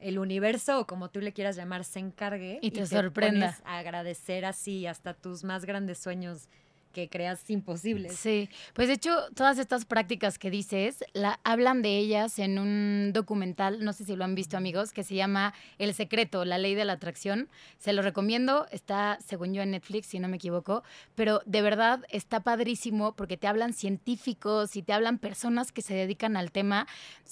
el 0.00 0.18
universo 0.18 0.80
o 0.80 0.86
como 0.86 1.10
tú 1.10 1.20
le 1.20 1.32
quieras 1.32 1.56
llamar 1.56 1.84
se 1.84 2.00
encargue 2.00 2.58
y 2.62 2.70
te, 2.72 2.86
sorprenda. 2.86 3.56
a 3.64 3.78
agradecer 3.78 4.44
así 4.44 4.86
hasta 4.86 5.14
tus 5.14 5.44
más 5.44 5.64
grandes 5.64 5.98
sueños 5.98 6.48
que 6.92 7.08
creas 7.08 7.48
imposibles. 7.50 8.16
Sí, 8.16 8.48
pues 8.74 8.88
de 8.88 8.94
hecho 8.94 9.16
todas 9.34 9.58
estas 9.58 9.84
prácticas 9.84 10.38
que 10.38 10.50
dices, 10.50 11.04
la, 11.12 11.40
hablan 11.44 11.82
de 11.82 11.98
ellas 11.98 12.38
en 12.38 12.58
un 12.58 13.12
documental, 13.12 13.84
no 13.84 13.92
sé 13.92 14.04
si 14.04 14.16
lo 14.16 14.24
han 14.24 14.34
visto 14.34 14.56
amigos, 14.56 14.92
que 14.92 15.02
se 15.02 15.14
llama 15.14 15.54
El 15.78 15.94
secreto, 15.94 16.44
la 16.44 16.58
ley 16.58 16.74
de 16.74 16.84
la 16.84 16.94
atracción. 16.94 17.48
Se 17.78 17.92
lo 17.92 18.02
recomiendo, 18.02 18.66
está 18.70 19.18
según 19.24 19.54
yo 19.54 19.62
en 19.62 19.72
Netflix, 19.72 20.08
si 20.08 20.18
no 20.18 20.28
me 20.28 20.36
equivoco, 20.36 20.82
pero 21.14 21.42
de 21.46 21.62
verdad 21.62 22.04
está 22.10 22.40
padrísimo 22.40 23.14
porque 23.14 23.36
te 23.36 23.46
hablan 23.46 23.72
científicos 23.72 24.76
y 24.76 24.82
te 24.82 24.92
hablan 24.92 25.18
personas 25.18 25.72
que 25.72 25.82
se 25.82 25.94
dedican 25.94 26.36
al 26.36 26.50
tema 26.50 26.86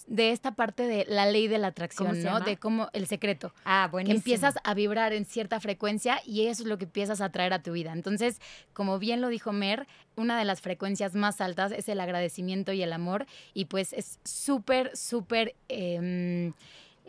de 0.06 0.30
esta 0.30 0.54
parte 0.54 0.84
de 0.84 1.04
la 1.08 1.26
ley 1.26 1.48
de 1.48 1.58
la 1.58 1.68
atracción, 1.68 2.22
¿no? 2.22 2.40
De 2.40 2.56
cómo 2.56 2.88
el 2.92 3.06
secreto. 3.06 3.52
Ah, 3.64 3.88
buenísimo. 3.90 4.14
Que 4.14 4.18
empiezas 4.18 4.54
a 4.62 4.74
vibrar 4.74 5.12
en 5.12 5.24
cierta 5.24 5.60
frecuencia 5.60 6.20
y 6.24 6.46
eso 6.46 6.62
es 6.62 6.68
lo 6.68 6.78
que 6.78 6.84
empiezas 6.84 7.20
a 7.20 7.30
traer 7.30 7.52
a 7.52 7.62
tu 7.62 7.72
vida. 7.72 7.92
Entonces, 7.92 8.40
como 8.72 8.98
bien 8.98 9.20
lo 9.20 9.28
dijo 9.28 9.47
comer, 9.48 9.86
una 10.14 10.38
de 10.38 10.44
las 10.44 10.60
frecuencias 10.60 11.14
más 11.14 11.40
altas 11.40 11.72
es 11.72 11.88
el 11.88 12.00
agradecimiento 12.00 12.72
y 12.72 12.82
el 12.82 12.92
amor. 12.92 13.24
Y 13.54 13.64
pues 13.64 13.94
es 13.94 14.20
súper, 14.24 14.94
súper... 14.94 15.54
Em, 15.68 16.52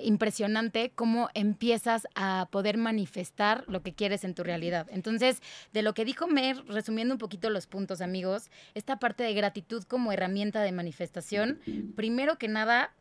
impresionante 0.01 0.93
cómo 0.95 1.27
empiezas 1.33 2.07
a 2.15 2.47
poder 2.51 2.77
manifestar 2.77 3.65
lo 3.67 3.81
que 3.81 3.91
quieres 3.91 4.23
en 4.23 4.33
tu 4.33 4.43
realidad. 4.45 4.87
Entonces, 4.91 5.41
de 5.73 5.81
lo 5.81 5.93
que 5.93 6.05
dijo 6.05 6.25
Mer, 6.25 6.63
resumiendo 6.67 7.13
un 7.13 7.17
poquito 7.17 7.49
los 7.49 7.67
puntos, 7.67 7.99
amigos, 7.99 8.49
esta 8.75 8.97
parte 8.97 9.23
de 9.23 9.33
gratitud 9.33 9.83
como 9.83 10.13
herramienta 10.13 10.61
de 10.61 10.71
manifestación, 10.71 11.59
primero 11.97 12.37
que 12.37 12.47
nada, 12.47 12.93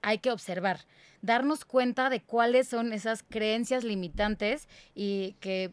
hay 0.00 0.18
que 0.18 0.30
observar, 0.30 0.80
darnos 1.22 1.64
cuenta 1.64 2.10
de 2.10 2.20
cuáles 2.22 2.68
son 2.68 2.92
esas 2.92 3.24
creencias 3.24 3.82
limitantes 3.82 4.68
y 4.94 5.34
que 5.40 5.72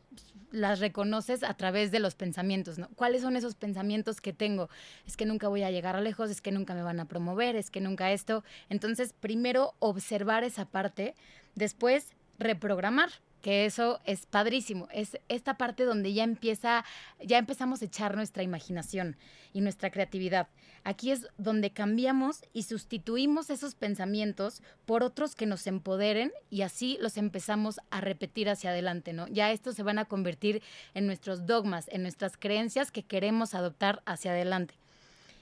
las 0.52 0.80
reconoces 0.80 1.44
a 1.44 1.54
través 1.54 1.92
de 1.92 2.00
los 2.00 2.16
pensamientos, 2.16 2.78
¿no? 2.78 2.90
¿Cuáles 2.96 3.22
son 3.22 3.36
esos 3.36 3.56
pensamientos 3.56 4.22
que 4.22 4.34
tengo? 4.34 4.70
Es 5.08 5.18
que 5.18 5.26
nunca 5.26 5.48
voy 5.48 5.64
a 5.64 5.72
llegar 5.72 5.96
a 5.96 6.02
lejos, 6.02 6.30
es 6.30 6.42
que 6.42 6.52
nunca 6.52 6.74
me 6.74 6.84
van 6.84 7.00
a 7.00 7.06
promover, 7.06 7.56
es 7.56 7.72
que 7.72 7.82
nunca 7.82 8.12
esto. 8.12 8.44
Entonces, 8.70 9.14
primero 9.14 9.74
observar 9.80 10.44
esa 10.44 10.66
parte, 10.66 11.16
después 11.56 12.14
reprogramar, 12.38 13.10
que 13.42 13.66
eso 13.66 14.00
es 14.06 14.26
padrísimo. 14.26 14.88
Es 14.92 15.18
esta 15.28 15.58
parte 15.58 15.84
donde 15.84 16.14
ya 16.14 16.24
empieza, 16.24 16.86
ya 17.24 17.38
empezamos 17.38 17.82
a 17.82 17.86
echar 17.86 18.16
nuestra 18.16 18.44
imaginación 18.44 19.18
y 19.54 19.62
nuestra 19.62 19.92
creatividad. 19.92 20.48
Aquí 20.84 21.12
es 21.12 21.28
donde 21.38 21.72
cambiamos 21.72 22.44
y 22.54 22.64
sustituimos 22.64 23.50
esos 23.50 23.76
pensamientos 23.76 24.64
por 24.86 25.04
otros 25.04 25.36
que 25.36 25.46
nos 25.46 25.68
empoderen 25.68 26.32
y 26.50 26.64
así 26.64 26.98
los 27.02 27.18
empezamos 27.18 27.80
a 27.92 28.02
repetir 28.02 28.50
hacia 28.50 28.72
adelante, 28.72 29.14
¿no? 29.14 29.28
Ya 29.28 29.52
estos 29.52 29.76
se 29.76 29.84
van 29.84 30.00
a 30.00 30.06
convertir 30.06 30.64
en 30.96 31.06
nuestros 31.06 31.46
dogmas, 31.46 31.88
en 31.90 32.02
nuestras 32.02 32.36
creencias 32.36 32.92
que 32.92 33.04
queremos 33.04 33.54
adoptar 33.54 34.02
hacia 34.06 34.32
adelante. 34.32 34.74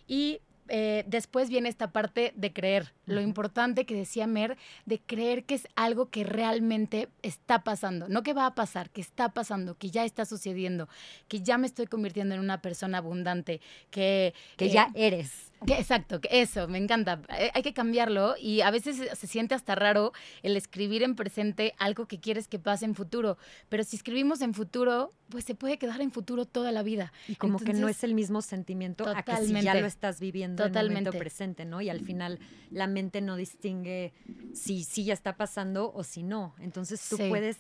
Y 0.08 0.42
eh, 0.70 1.04
después 1.08 1.50
viene 1.50 1.70
esta 1.70 1.92
parte 1.92 2.34
de 2.36 2.54
creer, 2.54 2.94
lo 3.06 3.22
importante 3.22 3.86
que 3.86 3.96
decía 3.96 4.28
Mer, 4.28 4.58
de 4.86 5.00
creer 5.00 5.44
que 5.44 5.56
es 5.56 5.68
algo 5.76 6.10
que 6.10 6.24
realmente 6.24 7.10
está 7.22 7.64
pasando, 7.64 8.08
no 8.08 8.24
que 8.24 8.34
va 8.34 8.46
a 8.46 8.56
pasar, 8.56 8.90
que 8.90 9.02
está 9.02 9.30
pasando, 9.30 9.76
que 9.76 9.90
ya 9.90 10.06
está 10.06 10.26
sucediendo, 10.26 10.88
que 11.28 11.42
ya 11.42 11.58
me 11.58 11.68
estoy 11.68 11.88
convirtiendo 11.88 12.36
en 12.36 12.42
una 12.42 12.62
persona 12.62 13.00
abundante, 13.00 13.62
que... 13.90 14.34
Que 14.58 14.70
ya 14.70 14.90
eres 14.94 15.49
exacto, 15.68 16.20
eso, 16.30 16.68
me 16.68 16.78
encanta. 16.78 17.22
Eh, 17.38 17.52
hay 17.54 17.62
que 17.62 17.74
cambiarlo 17.74 18.36
y 18.40 18.62
a 18.62 18.72
veces 18.72 18.98
se 19.18 19.28
siente 19.28 19.56
hasta 19.56 19.76
raro 19.76 20.14
el 20.44 20.56
escribir 20.56 21.04
en 21.04 21.16
presente 21.16 21.74
algo 21.78 22.08
que 22.08 22.20
quieres 22.20 22.48
que 22.48 22.60
pase 22.60 22.86
en 22.86 22.96
futuro, 22.96 23.38
pero 23.70 23.84
si 23.84 23.96
escribimos 23.96 24.42
en 24.42 24.54
futuro, 24.54 25.14
pues 25.30 25.46
se 25.46 25.56
puede 25.56 25.78
quedar 25.78 26.02
en 26.02 26.12
futuro 26.12 26.46
toda 26.46 26.72
la 26.72 26.84
vida. 26.84 27.14
Y 27.28 27.36
como 27.36 27.60
que 27.60 27.74
no 27.74 27.88
es 27.88 28.04
el 28.04 28.14
mismo 28.14 28.42
sentimiento 28.42 29.08
a 29.08 29.24
que 29.24 29.36
si 29.38 29.62
ya 29.62 29.76
lo 29.76 29.88
estás 29.88 30.20
viviendo 30.20 30.66
en 30.66 30.76
el 30.76 30.90
momento 30.90 31.12
presente, 31.12 31.66
¿no? 31.66 31.82
Y 31.82 31.90
al 31.90 32.02
final 32.02 32.40
la 32.72 32.88
mente 32.88 33.22
no 33.22 33.36
distingue 33.36 34.14
si, 34.54 34.84
si 34.84 35.06
ya 35.06 35.14
está 35.14 35.38
pasando 35.38 35.92
o 35.94 36.04
si 36.04 36.24
no. 36.24 36.56
Entonces 36.60 37.08
tú 37.10 37.18
puedes 37.30 37.58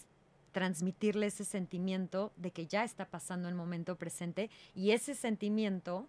transmitirle 0.51 1.27
ese 1.27 1.45
sentimiento 1.45 2.33
de 2.35 2.51
que 2.51 2.67
ya 2.67 2.83
está 2.83 3.05
pasando 3.05 3.47
el 3.49 3.55
momento 3.55 3.95
presente 3.97 4.49
y 4.73 4.91
ese 4.91 5.13
sentimiento 5.13 6.07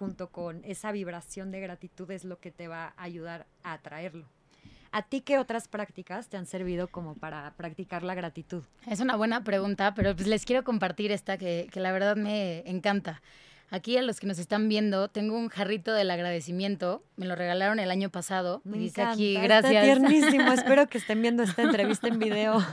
junto 0.00 0.30
con 0.30 0.62
esa 0.64 0.92
vibración 0.92 1.50
de 1.50 1.60
gratitud 1.60 2.10
es 2.10 2.24
lo 2.24 2.38
que 2.38 2.50
te 2.50 2.68
va 2.68 2.94
a 2.96 3.02
ayudar 3.02 3.46
a 3.62 3.74
atraerlo. 3.74 4.24
¿A 4.92 5.02
ti 5.02 5.20
qué 5.20 5.38
otras 5.38 5.68
prácticas 5.68 6.28
te 6.28 6.38
han 6.38 6.46
servido 6.46 6.88
como 6.88 7.14
para 7.14 7.52
practicar 7.58 8.02
la 8.02 8.14
gratitud? 8.14 8.62
Es 8.86 9.00
una 9.00 9.14
buena 9.16 9.44
pregunta, 9.44 9.92
pero 9.94 10.16
pues 10.16 10.26
les 10.26 10.46
quiero 10.46 10.64
compartir 10.64 11.12
esta 11.12 11.36
que, 11.36 11.68
que 11.70 11.80
la 11.80 11.92
verdad 11.92 12.16
me 12.16 12.60
encanta. 12.66 13.20
Aquí 13.72 13.96
a 13.96 14.02
los 14.02 14.18
que 14.18 14.26
nos 14.26 14.40
están 14.40 14.68
viendo, 14.68 15.08
tengo 15.08 15.38
un 15.38 15.48
jarrito 15.48 15.92
del 15.92 16.10
agradecimiento. 16.10 17.04
Me 17.16 17.26
lo 17.26 17.36
regalaron 17.36 17.78
el 17.78 17.92
año 17.92 18.10
pasado. 18.10 18.62
Me 18.64 18.78
dice 18.78 19.02
aquí, 19.02 19.34
gracias. 19.34 19.72
Está 19.72 19.84
tiernísimo. 19.84 20.52
Espero 20.52 20.88
que 20.88 20.98
estén 20.98 21.22
viendo 21.22 21.44
esta 21.44 21.62
entrevista 21.62 22.08
en 22.08 22.18
video. 22.18 22.58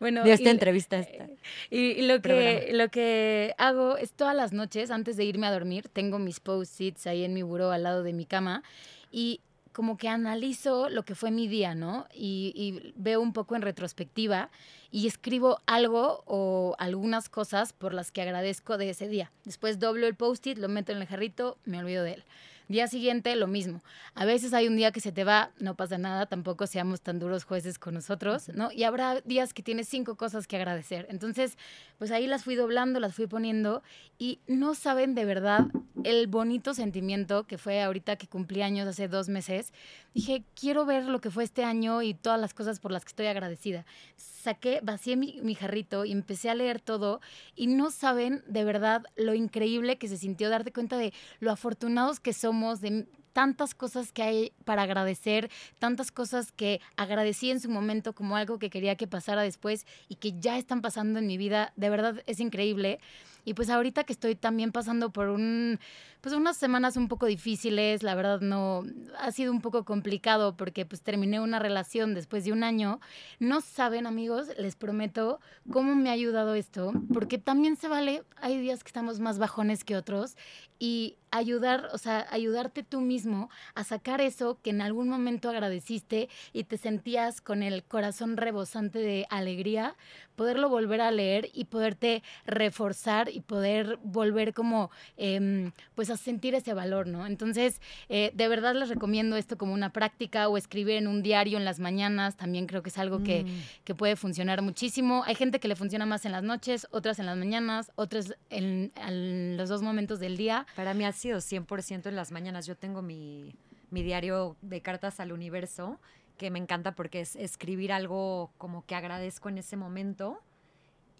Bueno, 0.00 0.24
de 0.24 0.32
esta 0.32 0.50
entrevista 0.50 0.98
esta. 0.98 1.28
Y, 1.70 2.02
lo, 2.02 2.20
que, 2.20 2.70
lo 2.72 2.88
que 2.88 3.54
hago 3.56 3.96
es 3.96 4.12
todas 4.12 4.34
las 4.34 4.52
noches, 4.52 4.90
antes 4.90 5.16
de 5.16 5.22
irme 5.22 5.46
a 5.46 5.52
dormir, 5.52 5.88
tengo 5.88 6.18
mis 6.18 6.40
post-its 6.40 7.06
ahí 7.06 7.22
en 7.22 7.34
mi 7.34 7.42
buró 7.42 7.70
al 7.70 7.84
lado 7.84 8.02
de 8.02 8.12
mi 8.12 8.26
cama. 8.26 8.64
Y 9.12 9.42
como 9.72 9.96
que 9.96 10.08
analizo 10.08 10.88
lo 10.88 11.04
que 11.04 11.14
fue 11.14 11.30
mi 11.30 11.48
día, 11.48 11.74
¿no? 11.74 12.06
Y, 12.14 12.92
veo 12.96 13.20
un 13.20 13.32
poco 13.32 13.56
en 13.56 13.62
retrospectiva 13.62 14.50
y 14.90 15.06
escribo 15.06 15.60
algo 15.66 16.22
o 16.26 16.74
algunas 16.78 17.28
cosas 17.28 17.72
por 17.72 17.94
las 17.94 18.12
que 18.12 18.22
agradezco 18.22 18.78
de 18.78 18.90
ese 18.90 19.08
día. 19.08 19.32
Después 19.44 19.78
doblo 19.78 20.06
el 20.06 20.14
post-it, 20.14 20.58
lo 20.58 20.68
meto 20.68 20.92
en 20.92 20.98
el 20.98 21.06
jarrito, 21.06 21.56
me 21.64 21.78
olvido 21.78 22.04
de 22.04 22.14
él. 22.14 22.24
Día 22.72 22.86
siguiente, 22.86 23.36
lo 23.36 23.48
mismo. 23.48 23.82
A 24.14 24.24
veces 24.24 24.54
hay 24.54 24.66
un 24.66 24.76
día 24.76 24.92
que 24.92 25.00
se 25.00 25.12
te 25.12 25.24
va, 25.24 25.50
no 25.58 25.74
pasa 25.74 25.98
nada, 25.98 26.24
tampoco 26.24 26.66
seamos 26.66 27.02
tan 27.02 27.18
duros 27.18 27.44
jueces 27.44 27.78
con 27.78 27.92
nosotros, 27.92 28.48
¿no? 28.48 28.72
Y 28.72 28.84
habrá 28.84 29.20
días 29.20 29.52
que 29.52 29.62
tienes 29.62 29.88
cinco 29.88 30.16
cosas 30.16 30.46
que 30.46 30.56
agradecer. 30.56 31.06
Entonces, 31.10 31.58
pues 31.98 32.10
ahí 32.10 32.26
las 32.26 32.44
fui 32.44 32.54
doblando, 32.54 32.98
las 32.98 33.14
fui 33.14 33.26
poniendo 33.26 33.82
y 34.18 34.38
no 34.46 34.74
saben 34.74 35.14
de 35.14 35.26
verdad 35.26 35.66
el 36.04 36.28
bonito 36.28 36.72
sentimiento 36.72 37.46
que 37.46 37.58
fue 37.58 37.82
ahorita 37.82 38.16
que 38.16 38.26
cumplí 38.26 38.62
años 38.62 38.88
hace 38.88 39.06
dos 39.06 39.28
meses. 39.28 39.74
Dije, 40.14 40.42
quiero 40.58 40.86
ver 40.86 41.04
lo 41.04 41.20
que 41.20 41.30
fue 41.30 41.44
este 41.44 41.64
año 41.64 42.00
y 42.00 42.14
todas 42.14 42.40
las 42.40 42.54
cosas 42.54 42.80
por 42.80 42.90
las 42.90 43.04
que 43.04 43.10
estoy 43.10 43.26
agradecida. 43.26 43.84
Saqué, 44.16 44.80
vacié 44.82 45.16
mi, 45.16 45.40
mi 45.42 45.54
jarrito 45.54 46.06
y 46.06 46.12
empecé 46.12 46.48
a 46.48 46.54
leer 46.54 46.80
todo 46.80 47.20
y 47.54 47.66
no 47.66 47.90
saben 47.90 48.42
de 48.46 48.64
verdad 48.64 49.04
lo 49.14 49.34
increíble 49.34 49.98
que 49.98 50.08
se 50.08 50.16
sintió 50.16 50.48
darte 50.48 50.72
cuenta 50.72 50.96
de 50.96 51.12
lo 51.38 51.50
afortunados 51.50 52.18
que 52.18 52.32
somos 52.32 52.61
de 52.62 53.06
tantas 53.32 53.74
cosas 53.74 54.12
que 54.12 54.22
hay 54.22 54.52
para 54.64 54.82
agradecer, 54.82 55.50
tantas 55.78 56.12
cosas 56.12 56.52
que 56.52 56.80
agradecí 56.96 57.50
en 57.50 57.60
su 57.60 57.70
momento 57.70 58.14
como 58.14 58.36
algo 58.36 58.58
que 58.58 58.70
quería 58.70 58.96
que 58.96 59.06
pasara 59.06 59.42
después 59.42 59.86
y 60.08 60.16
que 60.16 60.38
ya 60.38 60.58
están 60.58 60.82
pasando 60.82 61.18
en 61.18 61.26
mi 61.26 61.36
vida. 61.36 61.72
De 61.76 61.90
verdad 61.90 62.22
es 62.26 62.40
increíble. 62.40 63.00
Y 63.44 63.54
pues 63.54 63.70
ahorita 63.70 64.04
que 64.04 64.12
estoy 64.12 64.36
también 64.36 64.70
pasando 64.70 65.10
por 65.10 65.28
un, 65.28 65.80
pues 66.22 66.36
unas 66.36 66.56
semanas 66.56 66.96
un 66.96 67.08
poco 67.08 67.26
difíciles, 67.26 68.04
la 68.04 68.14
verdad 68.14 68.40
no, 68.40 68.84
ha 69.18 69.32
sido 69.32 69.52
un 69.52 69.60
poco 69.60 69.84
complicado 69.84 70.56
porque 70.56 70.86
pues 70.86 71.02
terminé 71.02 71.40
una 71.40 71.58
relación 71.58 72.14
después 72.14 72.44
de 72.44 72.52
un 72.52 72.62
año. 72.62 73.00
No 73.40 73.60
saben 73.60 74.06
amigos, 74.06 74.46
les 74.56 74.76
prometo 74.76 75.40
cómo 75.72 75.96
me 75.96 76.10
ha 76.10 76.12
ayudado 76.12 76.54
esto, 76.54 76.92
porque 77.12 77.38
también 77.38 77.76
se 77.76 77.88
vale, 77.88 78.22
hay 78.36 78.60
días 78.60 78.84
que 78.84 78.88
estamos 78.88 79.18
más 79.18 79.40
bajones 79.40 79.82
que 79.82 79.96
otros 79.96 80.36
y 80.78 81.16
ayudar, 81.32 81.88
o 81.92 81.98
sea, 81.98 82.26
ayudarte 82.30 82.82
tú 82.82 83.00
mismo 83.00 83.50
a 83.74 83.84
sacar 83.84 84.20
eso 84.20 84.58
que 84.62 84.70
en 84.70 84.80
algún 84.80 85.08
momento 85.08 85.48
agradeciste 85.48 86.28
y 86.52 86.64
te 86.64 86.76
sentías 86.76 87.40
con 87.40 87.62
el 87.62 87.82
corazón 87.84 88.36
rebosante 88.36 88.98
de 88.98 89.26
alegría, 89.30 89.96
poderlo 90.36 90.68
volver 90.68 91.00
a 91.00 91.10
leer 91.10 91.50
y 91.54 91.66
poderte 91.66 92.22
reforzar 92.46 93.28
y 93.28 93.40
poder 93.40 93.98
volver 94.02 94.54
como, 94.54 94.90
em, 95.16 95.72
pues 95.94 96.10
sentir 96.16 96.54
ese 96.54 96.74
valor, 96.74 97.06
¿no? 97.06 97.26
Entonces, 97.26 97.80
eh, 98.08 98.32
de 98.34 98.48
verdad 98.48 98.74
les 98.74 98.88
recomiendo 98.88 99.36
esto 99.36 99.56
como 99.56 99.72
una 99.72 99.92
práctica 99.92 100.48
o 100.48 100.56
escribir 100.56 100.96
en 100.96 101.06
un 101.06 101.22
diario 101.22 101.58
en 101.58 101.64
las 101.64 101.78
mañanas, 101.80 102.36
también 102.36 102.66
creo 102.66 102.82
que 102.82 102.90
es 102.90 102.98
algo 102.98 103.22
que, 103.22 103.44
mm. 103.44 103.84
que 103.84 103.94
puede 103.94 104.16
funcionar 104.16 104.62
muchísimo. 104.62 105.22
Hay 105.26 105.34
gente 105.34 105.60
que 105.60 105.68
le 105.68 105.76
funciona 105.76 106.06
más 106.06 106.24
en 106.24 106.32
las 106.32 106.42
noches, 106.42 106.86
otras 106.90 107.18
en 107.18 107.26
las 107.26 107.36
mañanas, 107.36 107.92
otras 107.96 108.34
en, 108.50 108.92
en 108.96 109.56
los 109.56 109.68
dos 109.68 109.82
momentos 109.82 110.20
del 110.20 110.36
día. 110.36 110.66
Para 110.76 110.94
mí 110.94 111.04
ha 111.04 111.12
sido 111.12 111.38
100% 111.38 112.06
en 112.06 112.16
las 112.16 112.32
mañanas. 112.32 112.66
Yo 112.66 112.76
tengo 112.76 113.02
mi, 113.02 113.54
mi 113.90 114.02
diario 114.02 114.56
de 114.62 114.80
cartas 114.80 115.20
al 115.20 115.32
universo, 115.32 116.00
que 116.38 116.50
me 116.50 116.58
encanta 116.58 116.94
porque 116.94 117.20
es 117.20 117.36
escribir 117.36 117.92
algo 117.92 118.52
como 118.58 118.84
que 118.86 118.94
agradezco 118.94 119.48
en 119.48 119.58
ese 119.58 119.76
momento. 119.76 120.40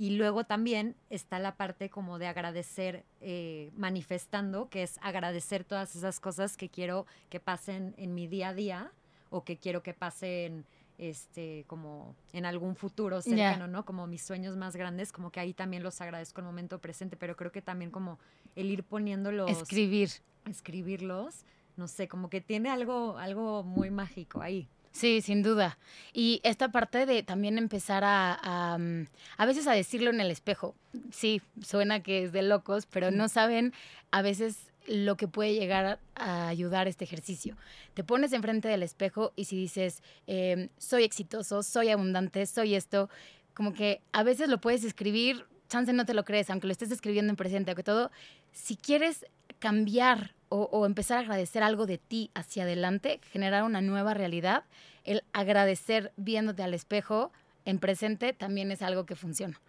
Y 0.03 0.11
luego 0.17 0.43
también 0.43 0.97
está 1.11 1.39
la 1.39 1.55
parte 1.55 1.89
como 1.89 2.19
de 2.19 2.27
agradecer 2.27 3.05
eh, 3.21 3.71
manifestando, 3.77 4.69
que 4.69 4.83
es 4.83 4.99
agradecer 5.01 5.63
todas 5.63 5.95
esas 5.95 6.19
cosas 6.19 6.57
que 6.57 6.69
quiero 6.69 7.07
que 7.29 7.39
pasen 7.39 7.95
en 7.97 8.13
mi 8.13 8.27
día 8.27 8.49
a 8.49 8.53
día 8.53 8.93
o 9.31 9.45
que 9.45 9.59
quiero 9.59 9.85
que 9.85 9.95
pasen 9.95 10.67
este, 10.99 11.63
como 11.69 12.17
en 12.33 12.47
algún 12.47 12.75
futuro 12.75 13.23
cercano, 13.23 13.69
¿no? 13.69 13.85
Como 13.85 14.09
mis 14.09 14.23
sueños 14.23 14.57
más 14.57 14.75
grandes, 14.75 15.13
como 15.13 15.31
que 15.31 15.39
ahí 15.39 15.55
también 15.55 15.85
los 15.85 16.01
agradezco 16.01 16.41
el 16.41 16.49
momento 16.49 16.81
presente, 16.81 17.17
pero 17.17 17.37
creo 17.37 17.53
que 17.53 17.63
también 17.63 17.93
como 17.93 18.19
el 18.57 18.73
ir 18.73 18.83
poniéndolos. 18.83 19.53
Escribir. 19.53 20.11
Escribirlos, 20.51 21.45
no 21.77 21.87
sé, 21.87 22.09
como 22.09 22.29
que 22.29 22.41
tiene 22.41 22.71
algo, 22.71 23.19
algo 23.19 23.63
muy 23.63 23.93
mágico 23.93 24.43
ahí. 24.43 24.69
Sí, 24.93 25.23
sin 25.23 25.43
duda. 25.43 25.79
Y 26.13 26.41
esta 26.45 26.71
parte 26.71 27.07
de 27.07 27.23
también 27.23 27.59
empezar 27.59 28.05
a, 28.05 28.35
a, 28.35 28.79
mm, 28.79 29.07
a, 29.39 29.47
veces 29.47 29.67
a 29.67 29.73
decirlo 29.73 30.11
en 30.11 30.21
el 30.21 30.31
espejo. 30.31 30.75
Sí, 31.11 31.41
suena 31.63 32.03
que 32.03 32.25
es 32.25 32.33
de 32.33 32.43
locos, 32.43 32.87
pero 32.87 33.11
no 33.11 33.29
saben 33.29 33.73
a 34.11 34.23
veces 34.23 34.73
lo 34.87 35.17
que 35.17 35.29
puede 35.29 35.55
llegar 35.55 35.99
a 36.15 36.49
ayudar 36.49 36.89
este 36.89 37.05
ejercicio. 37.05 37.57
Te 37.95 38.05
pones 38.05 38.33
enfrente 38.33 38.69
del 38.69 38.83
espejo 38.83 39.33
y 39.37 39.45
si 39.45 39.57
dices, 39.57 40.03
em, 40.27 40.69
soy 40.77 41.05
exitoso, 41.05 41.63
soy 41.63 41.89
abundante, 41.89 42.45
soy 42.47 42.75
esto, 42.75 43.09
como 43.55 43.73
que 43.73 44.01
a 44.13 44.23
veces 44.23 44.49
lo 44.49 44.61
puedes 44.61 44.85
escribir, 44.85 45.47
chance 45.69 45.93
no 45.93 46.05
te 46.05 46.15
lo 46.15 46.25
crees, 46.25 46.51
aunque 46.51 46.67
lo 46.67 46.73
estés 46.73 46.91
escribiendo 46.91 47.31
en 47.31 47.37
presente, 47.37 47.71
aunque 47.71 47.83
todo, 47.83 48.11
si 48.53 48.77
quieres 48.77 49.27
cambiar 49.59 50.35
o, 50.53 50.69
o 50.71 50.87
empezar 50.87 51.17
a 51.17 51.21
agradecer 51.21 51.63
algo 51.63 51.87
de 51.87 51.99
ti 51.99 52.31
hacia 52.35 52.65
adelante, 52.65 53.21
generar 53.31 53.65
una 53.65 53.81
nueva 53.81 54.13
realidad, 54.13 54.65
el 55.05 55.25
agradecer 55.33 56.13
viéndote 56.17 56.63
al 56.63 56.75
espejo 56.75 57.33
en 57.65 57.79
presente 57.79 58.33
también 58.33 58.71
es 58.71 58.83
algo 58.83 59.07
que 59.07 59.17
funciona. 59.17 59.61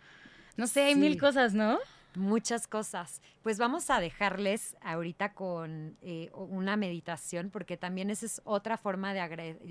No 0.58 0.68
sé, 0.68 0.84
hay 0.84 0.96
mil 0.96 1.20
cosas, 1.20 1.54
¿no? 1.54 1.80
Muchas 2.16 2.68
cosas. 2.68 3.22
Pues 3.42 3.58
vamos 3.58 3.90
a 3.90 4.00
dejarles 4.00 4.76
ahorita 4.82 5.34
con 5.34 5.98
eh, 6.02 6.30
una 6.34 6.78
meditación, 6.78 7.50
porque 7.50 7.76
también 7.76 8.10
esa 8.10 8.26
es 8.26 8.42
otra 8.44 8.78
forma 8.78 9.14
de, 9.14 9.20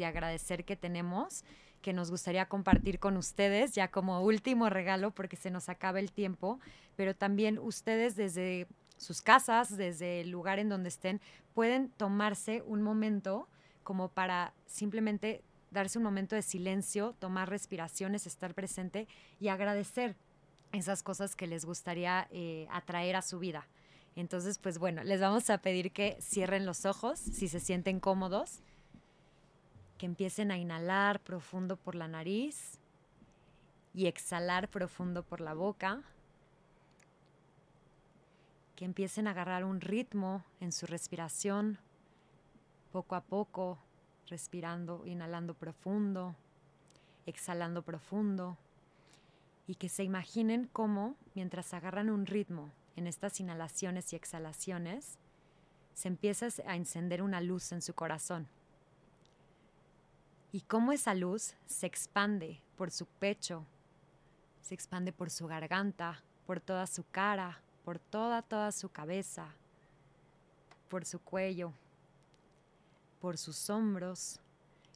agradecer 0.04 0.64
que 0.64 0.76
tenemos, 0.76 1.44
que 1.82 1.92
nos 1.92 2.10
gustaría 2.10 2.46
compartir 2.46 2.98
con 2.98 3.16
ustedes, 3.16 3.72
ya 3.72 3.88
como 3.88 4.22
último 4.22 4.70
regalo, 4.70 5.12
porque 5.12 5.36
se 5.36 5.50
nos 5.50 5.68
acaba 5.68 6.00
el 6.00 6.10
tiempo, 6.10 6.58
pero 6.96 7.14
también 7.14 7.58
ustedes 7.60 8.16
desde 8.16 8.66
sus 8.96 9.22
casas, 9.22 9.76
desde 9.76 10.20
el 10.20 10.30
lugar 10.30 10.58
en 10.58 10.68
donde 10.68 10.88
estén, 10.88 11.20
pueden 11.54 11.90
tomarse 11.90 12.62
un 12.66 12.82
momento 12.82 13.48
como 13.82 14.08
para 14.08 14.52
simplemente 14.66 15.42
darse 15.70 15.98
un 15.98 16.04
momento 16.04 16.36
de 16.36 16.42
silencio, 16.42 17.14
tomar 17.18 17.48
respiraciones, 17.48 18.26
estar 18.26 18.54
presente 18.54 19.08
y 19.40 19.48
agradecer 19.48 20.16
esas 20.72 21.02
cosas 21.02 21.34
que 21.34 21.46
les 21.46 21.64
gustaría 21.64 22.28
eh, 22.30 22.66
atraer 22.70 23.16
a 23.16 23.22
su 23.22 23.38
vida. 23.38 23.66
Entonces, 24.14 24.58
pues 24.58 24.78
bueno, 24.78 25.02
les 25.04 25.20
vamos 25.20 25.48
a 25.50 25.58
pedir 25.58 25.92
que 25.92 26.18
cierren 26.20 26.66
los 26.66 26.84
ojos 26.84 27.18
si 27.18 27.48
se 27.48 27.60
sienten 27.60 28.00
cómodos, 28.00 28.60
que 29.96 30.06
empiecen 30.06 30.50
a 30.50 30.58
inhalar 30.58 31.20
profundo 31.20 31.76
por 31.76 31.94
la 31.94 32.08
nariz 32.08 32.78
y 33.94 34.06
exhalar 34.06 34.68
profundo 34.68 35.22
por 35.22 35.40
la 35.40 35.54
boca, 35.54 36.02
que 38.76 38.84
empiecen 38.84 39.26
a 39.26 39.30
agarrar 39.30 39.64
un 39.64 39.80
ritmo 39.80 40.44
en 40.60 40.72
su 40.72 40.86
respiración, 40.86 41.78
poco 42.90 43.14
a 43.14 43.20
poco, 43.20 43.78
respirando, 44.28 45.06
inhalando 45.06 45.54
profundo, 45.54 46.34
exhalando 47.26 47.82
profundo, 47.82 48.56
y 49.66 49.76
que 49.76 49.88
se 49.88 50.04
imaginen 50.04 50.68
cómo, 50.72 51.16
mientras 51.34 51.72
agarran 51.74 52.10
un 52.10 52.26
ritmo 52.26 52.70
en 52.96 53.06
estas 53.06 53.40
inhalaciones 53.40 54.12
y 54.12 54.16
exhalaciones, 54.16 55.18
se 55.94 56.08
empieza 56.08 56.48
a 56.66 56.76
encender 56.76 57.22
una 57.22 57.40
luz 57.40 57.72
en 57.72 57.82
su 57.82 57.94
corazón. 57.94 58.48
Y 60.50 60.62
cómo 60.62 60.92
esa 60.92 61.14
luz 61.14 61.54
se 61.66 61.86
expande 61.86 62.60
por 62.76 62.90
su 62.90 63.06
pecho, 63.06 63.64
se 64.60 64.74
expande 64.74 65.12
por 65.12 65.30
su 65.30 65.46
garganta, 65.46 66.22
por 66.46 66.60
toda 66.60 66.86
su 66.86 67.04
cara, 67.10 67.62
por 67.84 67.98
toda, 67.98 68.42
toda 68.42 68.72
su 68.72 68.88
cabeza, 68.88 69.48
por 70.88 71.04
su 71.04 71.20
cuello, 71.20 71.72
por 73.20 73.38
sus 73.38 73.70
hombros, 73.70 74.40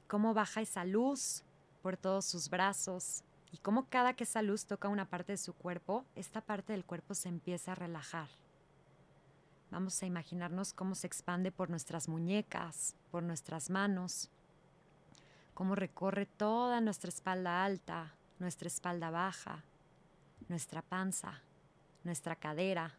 cómo 0.09 0.35
baja 0.35 0.61
esa 0.61 0.85
luz 0.85 1.42
por 1.83 1.96
todos 1.96 2.25
sus 2.25 2.51
brazos, 2.51 3.22
y 3.53 3.59
como 3.59 3.88
cada 3.88 4.14
que 4.14 4.25
esa 4.25 4.42
luz 4.42 4.66
toca 4.66 4.88
una 4.88 5.09
parte 5.09 5.33
de 5.33 5.38
su 5.38 5.55
cuerpo, 5.55 6.05
esta 6.16 6.40
parte 6.40 6.72
del 6.72 6.85
cuerpo 6.85 7.14
se 7.14 7.29
empieza 7.29 7.72
a 7.72 7.77
relajar. 7.77 8.29
Vamos 9.70 10.03
a 10.03 10.07
imaginarnos 10.07 10.72
cómo 10.72 10.94
se 10.94 11.07
expande 11.07 11.53
por 11.53 11.70
nuestras 11.70 12.09
muñecas, 12.09 12.96
por 13.11 13.22
nuestras 13.22 13.70
manos, 13.70 14.31
cómo 15.55 15.75
recorre 15.75 16.27
toda 16.27 16.81
nuestra 16.81 17.09
espalda 17.09 17.64
alta, 17.64 18.14
nuestra 18.38 18.68
espalda 18.68 19.11
baja, 19.11 19.64
nuestra 20.49 20.83
panza, 20.83 21.40
nuestra 22.07 22.37
cadera, 22.37 22.95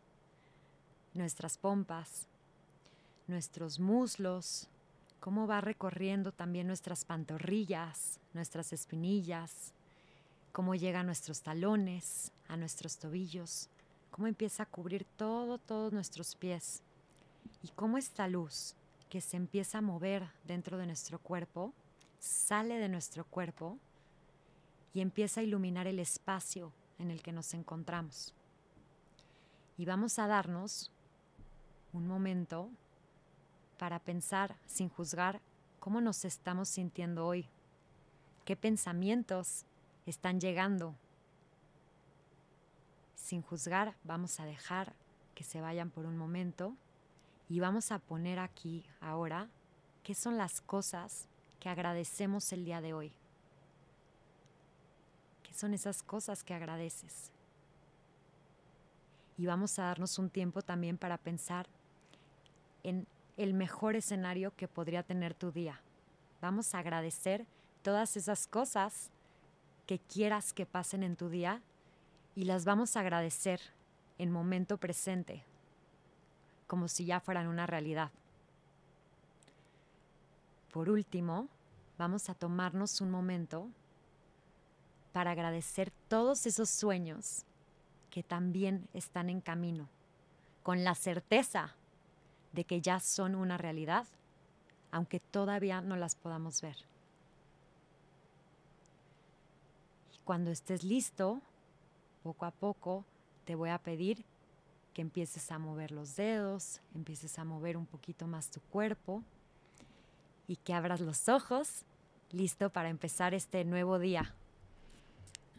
nuestras 1.13 1.57
pompas, 1.57 2.27
nuestros 3.27 3.79
muslos, 3.79 4.67
cómo 5.21 5.47
va 5.47 5.61
recorriendo 5.61 6.33
también 6.33 6.67
nuestras 6.67 7.05
pantorrillas, 7.05 8.19
nuestras 8.33 8.73
espinillas, 8.73 9.71
cómo 10.51 10.75
llega 10.75 10.99
a 10.99 11.03
nuestros 11.03 11.41
talones, 11.41 12.33
a 12.49 12.57
nuestros 12.57 12.97
tobillos, 12.97 13.69
cómo 14.11 14.27
empieza 14.27 14.63
a 14.63 14.67
cubrir 14.67 15.05
todo, 15.15 15.57
todos 15.57 15.93
nuestros 15.93 16.35
pies 16.35 16.81
y 17.63 17.69
cómo 17.69 17.97
esta 17.97 18.27
luz 18.27 18.75
que 19.09 19.21
se 19.21 19.37
empieza 19.37 19.77
a 19.77 19.81
mover 19.81 20.27
dentro 20.43 20.77
de 20.77 20.85
nuestro 20.85 21.17
cuerpo 21.17 21.73
sale 22.19 22.77
de 22.77 22.89
nuestro 22.89 23.23
cuerpo 23.23 23.77
y 24.93 24.99
empieza 24.99 25.39
a 25.39 25.43
iluminar 25.43 25.87
el 25.87 25.99
espacio 25.99 26.73
en 26.99 27.09
el 27.09 27.21
que 27.21 27.31
nos 27.31 27.53
encontramos. 27.53 28.33
Y 29.77 29.85
vamos 29.85 30.17
a 30.17 30.27
darnos 30.27 30.91
un 31.93 32.07
momento 32.07 32.69
para 33.77 33.99
pensar 33.99 34.55
sin 34.65 34.89
juzgar 34.89 35.39
cómo 35.79 36.01
nos 36.01 36.25
estamos 36.25 36.67
sintiendo 36.67 37.27
hoy, 37.27 37.47
qué 38.43 38.55
pensamientos 38.55 39.65
están 40.07 40.39
llegando. 40.39 40.95
Sin 43.15 43.43
juzgar, 43.43 43.95
vamos 44.03 44.39
a 44.39 44.45
dejar 44.45 44.93
que 45.35 45.43
se 45.43 45.61
vayan 45.61 45.91
por 45.91 46.07
un 46.07 46.17
momento 46.17 46.75
y 47.47 47.59
vamos 47.59 47.91
a 47.91 47.99
poner 47.99 48.39
aquí 48.39 48.83
ahora 48.99 49.47
qué 50.03 50.15
son 50.15 50.37
las 50.37 50.61
cosas 50.61 51.27
que 51.59 51.69
agradecemos 51.69 52.51
el 52.51 52.65
día 52.65 52.81
de 52.81 52.93
hoy. 52.93 53.13
¿Qué 55.43 55.53
son 55.53 55.73
esas 55.75 56.01
cosas 56.01 56.43
que 56.43 56.53
agradeces? 56.55 57.31
Y 59.37 59.45
vamos 59.45 59.77
a 59.77 59.83
darnos 59.83 60.17
un 60.19 60.29
tiempo 60.29 60.61
también 60.61 60.97
para 60.97 61.17
pensar 61.17 61.67
en 62.83 63.07
el 63.37 63.53
mejor 63.53 63.95
escenario 63.95 64.55
que 64.55 64.67
podría 64.67 65.03
tener 65.03 65.33
tu 65.33 65.51
día. 65.51 65.79
Vamos 66.41 66.73
a 66.73 66.79
agradecer 66.79 67.45
todas 67.83 68.17
esas 68.17 68.47
cosas 68.47 69.11
que 69.85 69.99
quieras 69.99 70.53
que 70.53 70.65
pasen 70.65 71.03
en 71.03 71.15
tu 71.15 71.29
día 71.29 71.61
y 72.35 72.45
las 72.45 72.65
vamos 72.65 72.95
a 72.95 72.99
agradecer 72.99 73.61
en 74.17 74.31
momento 74.31 74.77
presente, 74.77 75.43
como 76.67 76.87
si 76.87 77.05
ya 77.05 77.19
fueran 77.19 77.47
una 77.47 77.67
realidad. 77.67 78.11
Por 80.71 80.89
último, 80.89 81.47
vamos 81.97 82.29
a 82.29 82.35
tomarnos 82.35 83.01
un 83.01 83.09
momento 83.09 83.69
para 85.13 85.31
agradecer 85.31 85.91
todos 86.07 86.45
esos 86.45 86.69
sueños 86.69 87.45
que 88.09 88.23
también 88.23 88.87
están 88.93 89.29
en 89.29 89.41
camino, 89.41 89.87
con 90.63 90.83
la 90.83 90.95
certeza 90.95 91.75
de 92.53 92.63
que 92.63 92.81
ya 92.81 92.99
son 92.99 93.35
una 93.35 93.57
realidad, 93.57 94.05
aunque 94.91 95.19
todavía 95.19 95.81
no 95.81 95.95
las 95.95 96.15
podamos 96.15 96.61
ver. 96.61 96.77
Cuando 100.23 100.51
estés 100.51 100.83
listo, 100.83 101.41
poco 102.23 102.45
a 102.45 102.51
poco 102.51 103.05
te 103.45 103.55
voy 103.55 103.69
a 103.69 103.77
pedir 103.77 104.25
que 104.93 105.01
empieces 105.01 105.51
a 105.51 105.59
mover 105.59 105.91
los 105.91 106.15
dedos, 106.15 106.81
empieces 106.95 107.37
a 107.39 107.45
mover 107.45 107.77
un 107.77 107.85
poquito 107.85 108.27
más 108.27 108.49
tu 108.49 108.59
cuerpo 108.59 109.23
y 110.47 110.55
que 110.55 110.73
abras 110.73 110.99
los 110.99 111.29
ojos, 111.29 111.85
listo 112.31 112.69
para 112.71 112.89
empezar 112.89 113.33
este 113.33 113.63
nuevo 113.63 113.99
día. 113.99 114.33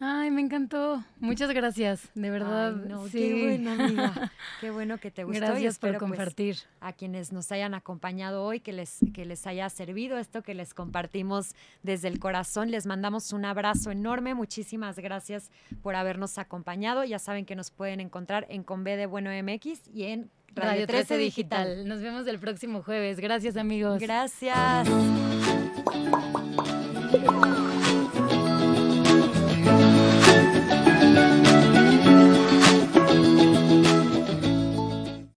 Ay, 0.01 0.31
me 0.31 0.41
encantó. 0.41 1.03
Muchas 1.19 1.51
gracias, 1.51 2.09
de 2.15 2.29
verdad. 2.29 2.73
sí. 3.11 3.19
Qué 3.19 3.43
bueno, 3.43 3.71
amiga. 3.71 4.31
Qué 4.61 4.71
bueno 4.71 4.97
que 4.97 5.11
te 5.11 5.25
gustó. 5.25 5.41
Gracias 5.41 5.77
por 5.77 5.89
pues, 5.89 5.99
compartir. 5.99 6.57
a 6.79 6.93
quienes 6.93 7.33
nos 7.33 7.51
hayan 7.51 7.73
acompañado 7.73 8.43
hoy, 8.43 8.61
que 8.61 8.71
les, 8.71 8.99
que 9.13 9.25
les 9.25 9.45
haya 9.45 9.69
servido 9.69 10.17
esto 10.17 10.41
que 10.41 10.53
les 10.53 10.73
compartimos 10.73 11.53
desde 11.83 12.07
el 12.07 12.19
corazón. 12.19 12.71
Les 12.71 12.85
mandamos 12.85 13.33
un 13.33 13.43
abrazo 13.43 13.91
enorme. 13.91 14.35
Muchísimas 14.35 14.97
gracias 14.97 15.51
por 15.81 15.95
habernos 15.95 16.37
acompañado. 16.37 17.03
Ya 17.03 17.19
saben 17.19 17.45
que 17.45 17.55
nos 17.55 17.69
pueden 17.71 17.99
encontrar 17.99 18.45
en 18.49 18.63
Conve 18.63 18.95
de 18.95 19.05
Bueno 19.05 19.31
MX 19.31 19.89
y 19.93 20.03
en 20.03 20.29
Radio, 20.55 20.87
13, 20.87 21.17
Digital. 21.17 21.87
Nos 21.87 22.01
vemos 22.01 22.25
el 22.27 22.39
próximo 22.39 22.81
jueves. 22.83 23.19
Gracias, 23.19 23.57
amigos. 23.57 23.99
Gracias. 23.99 24.87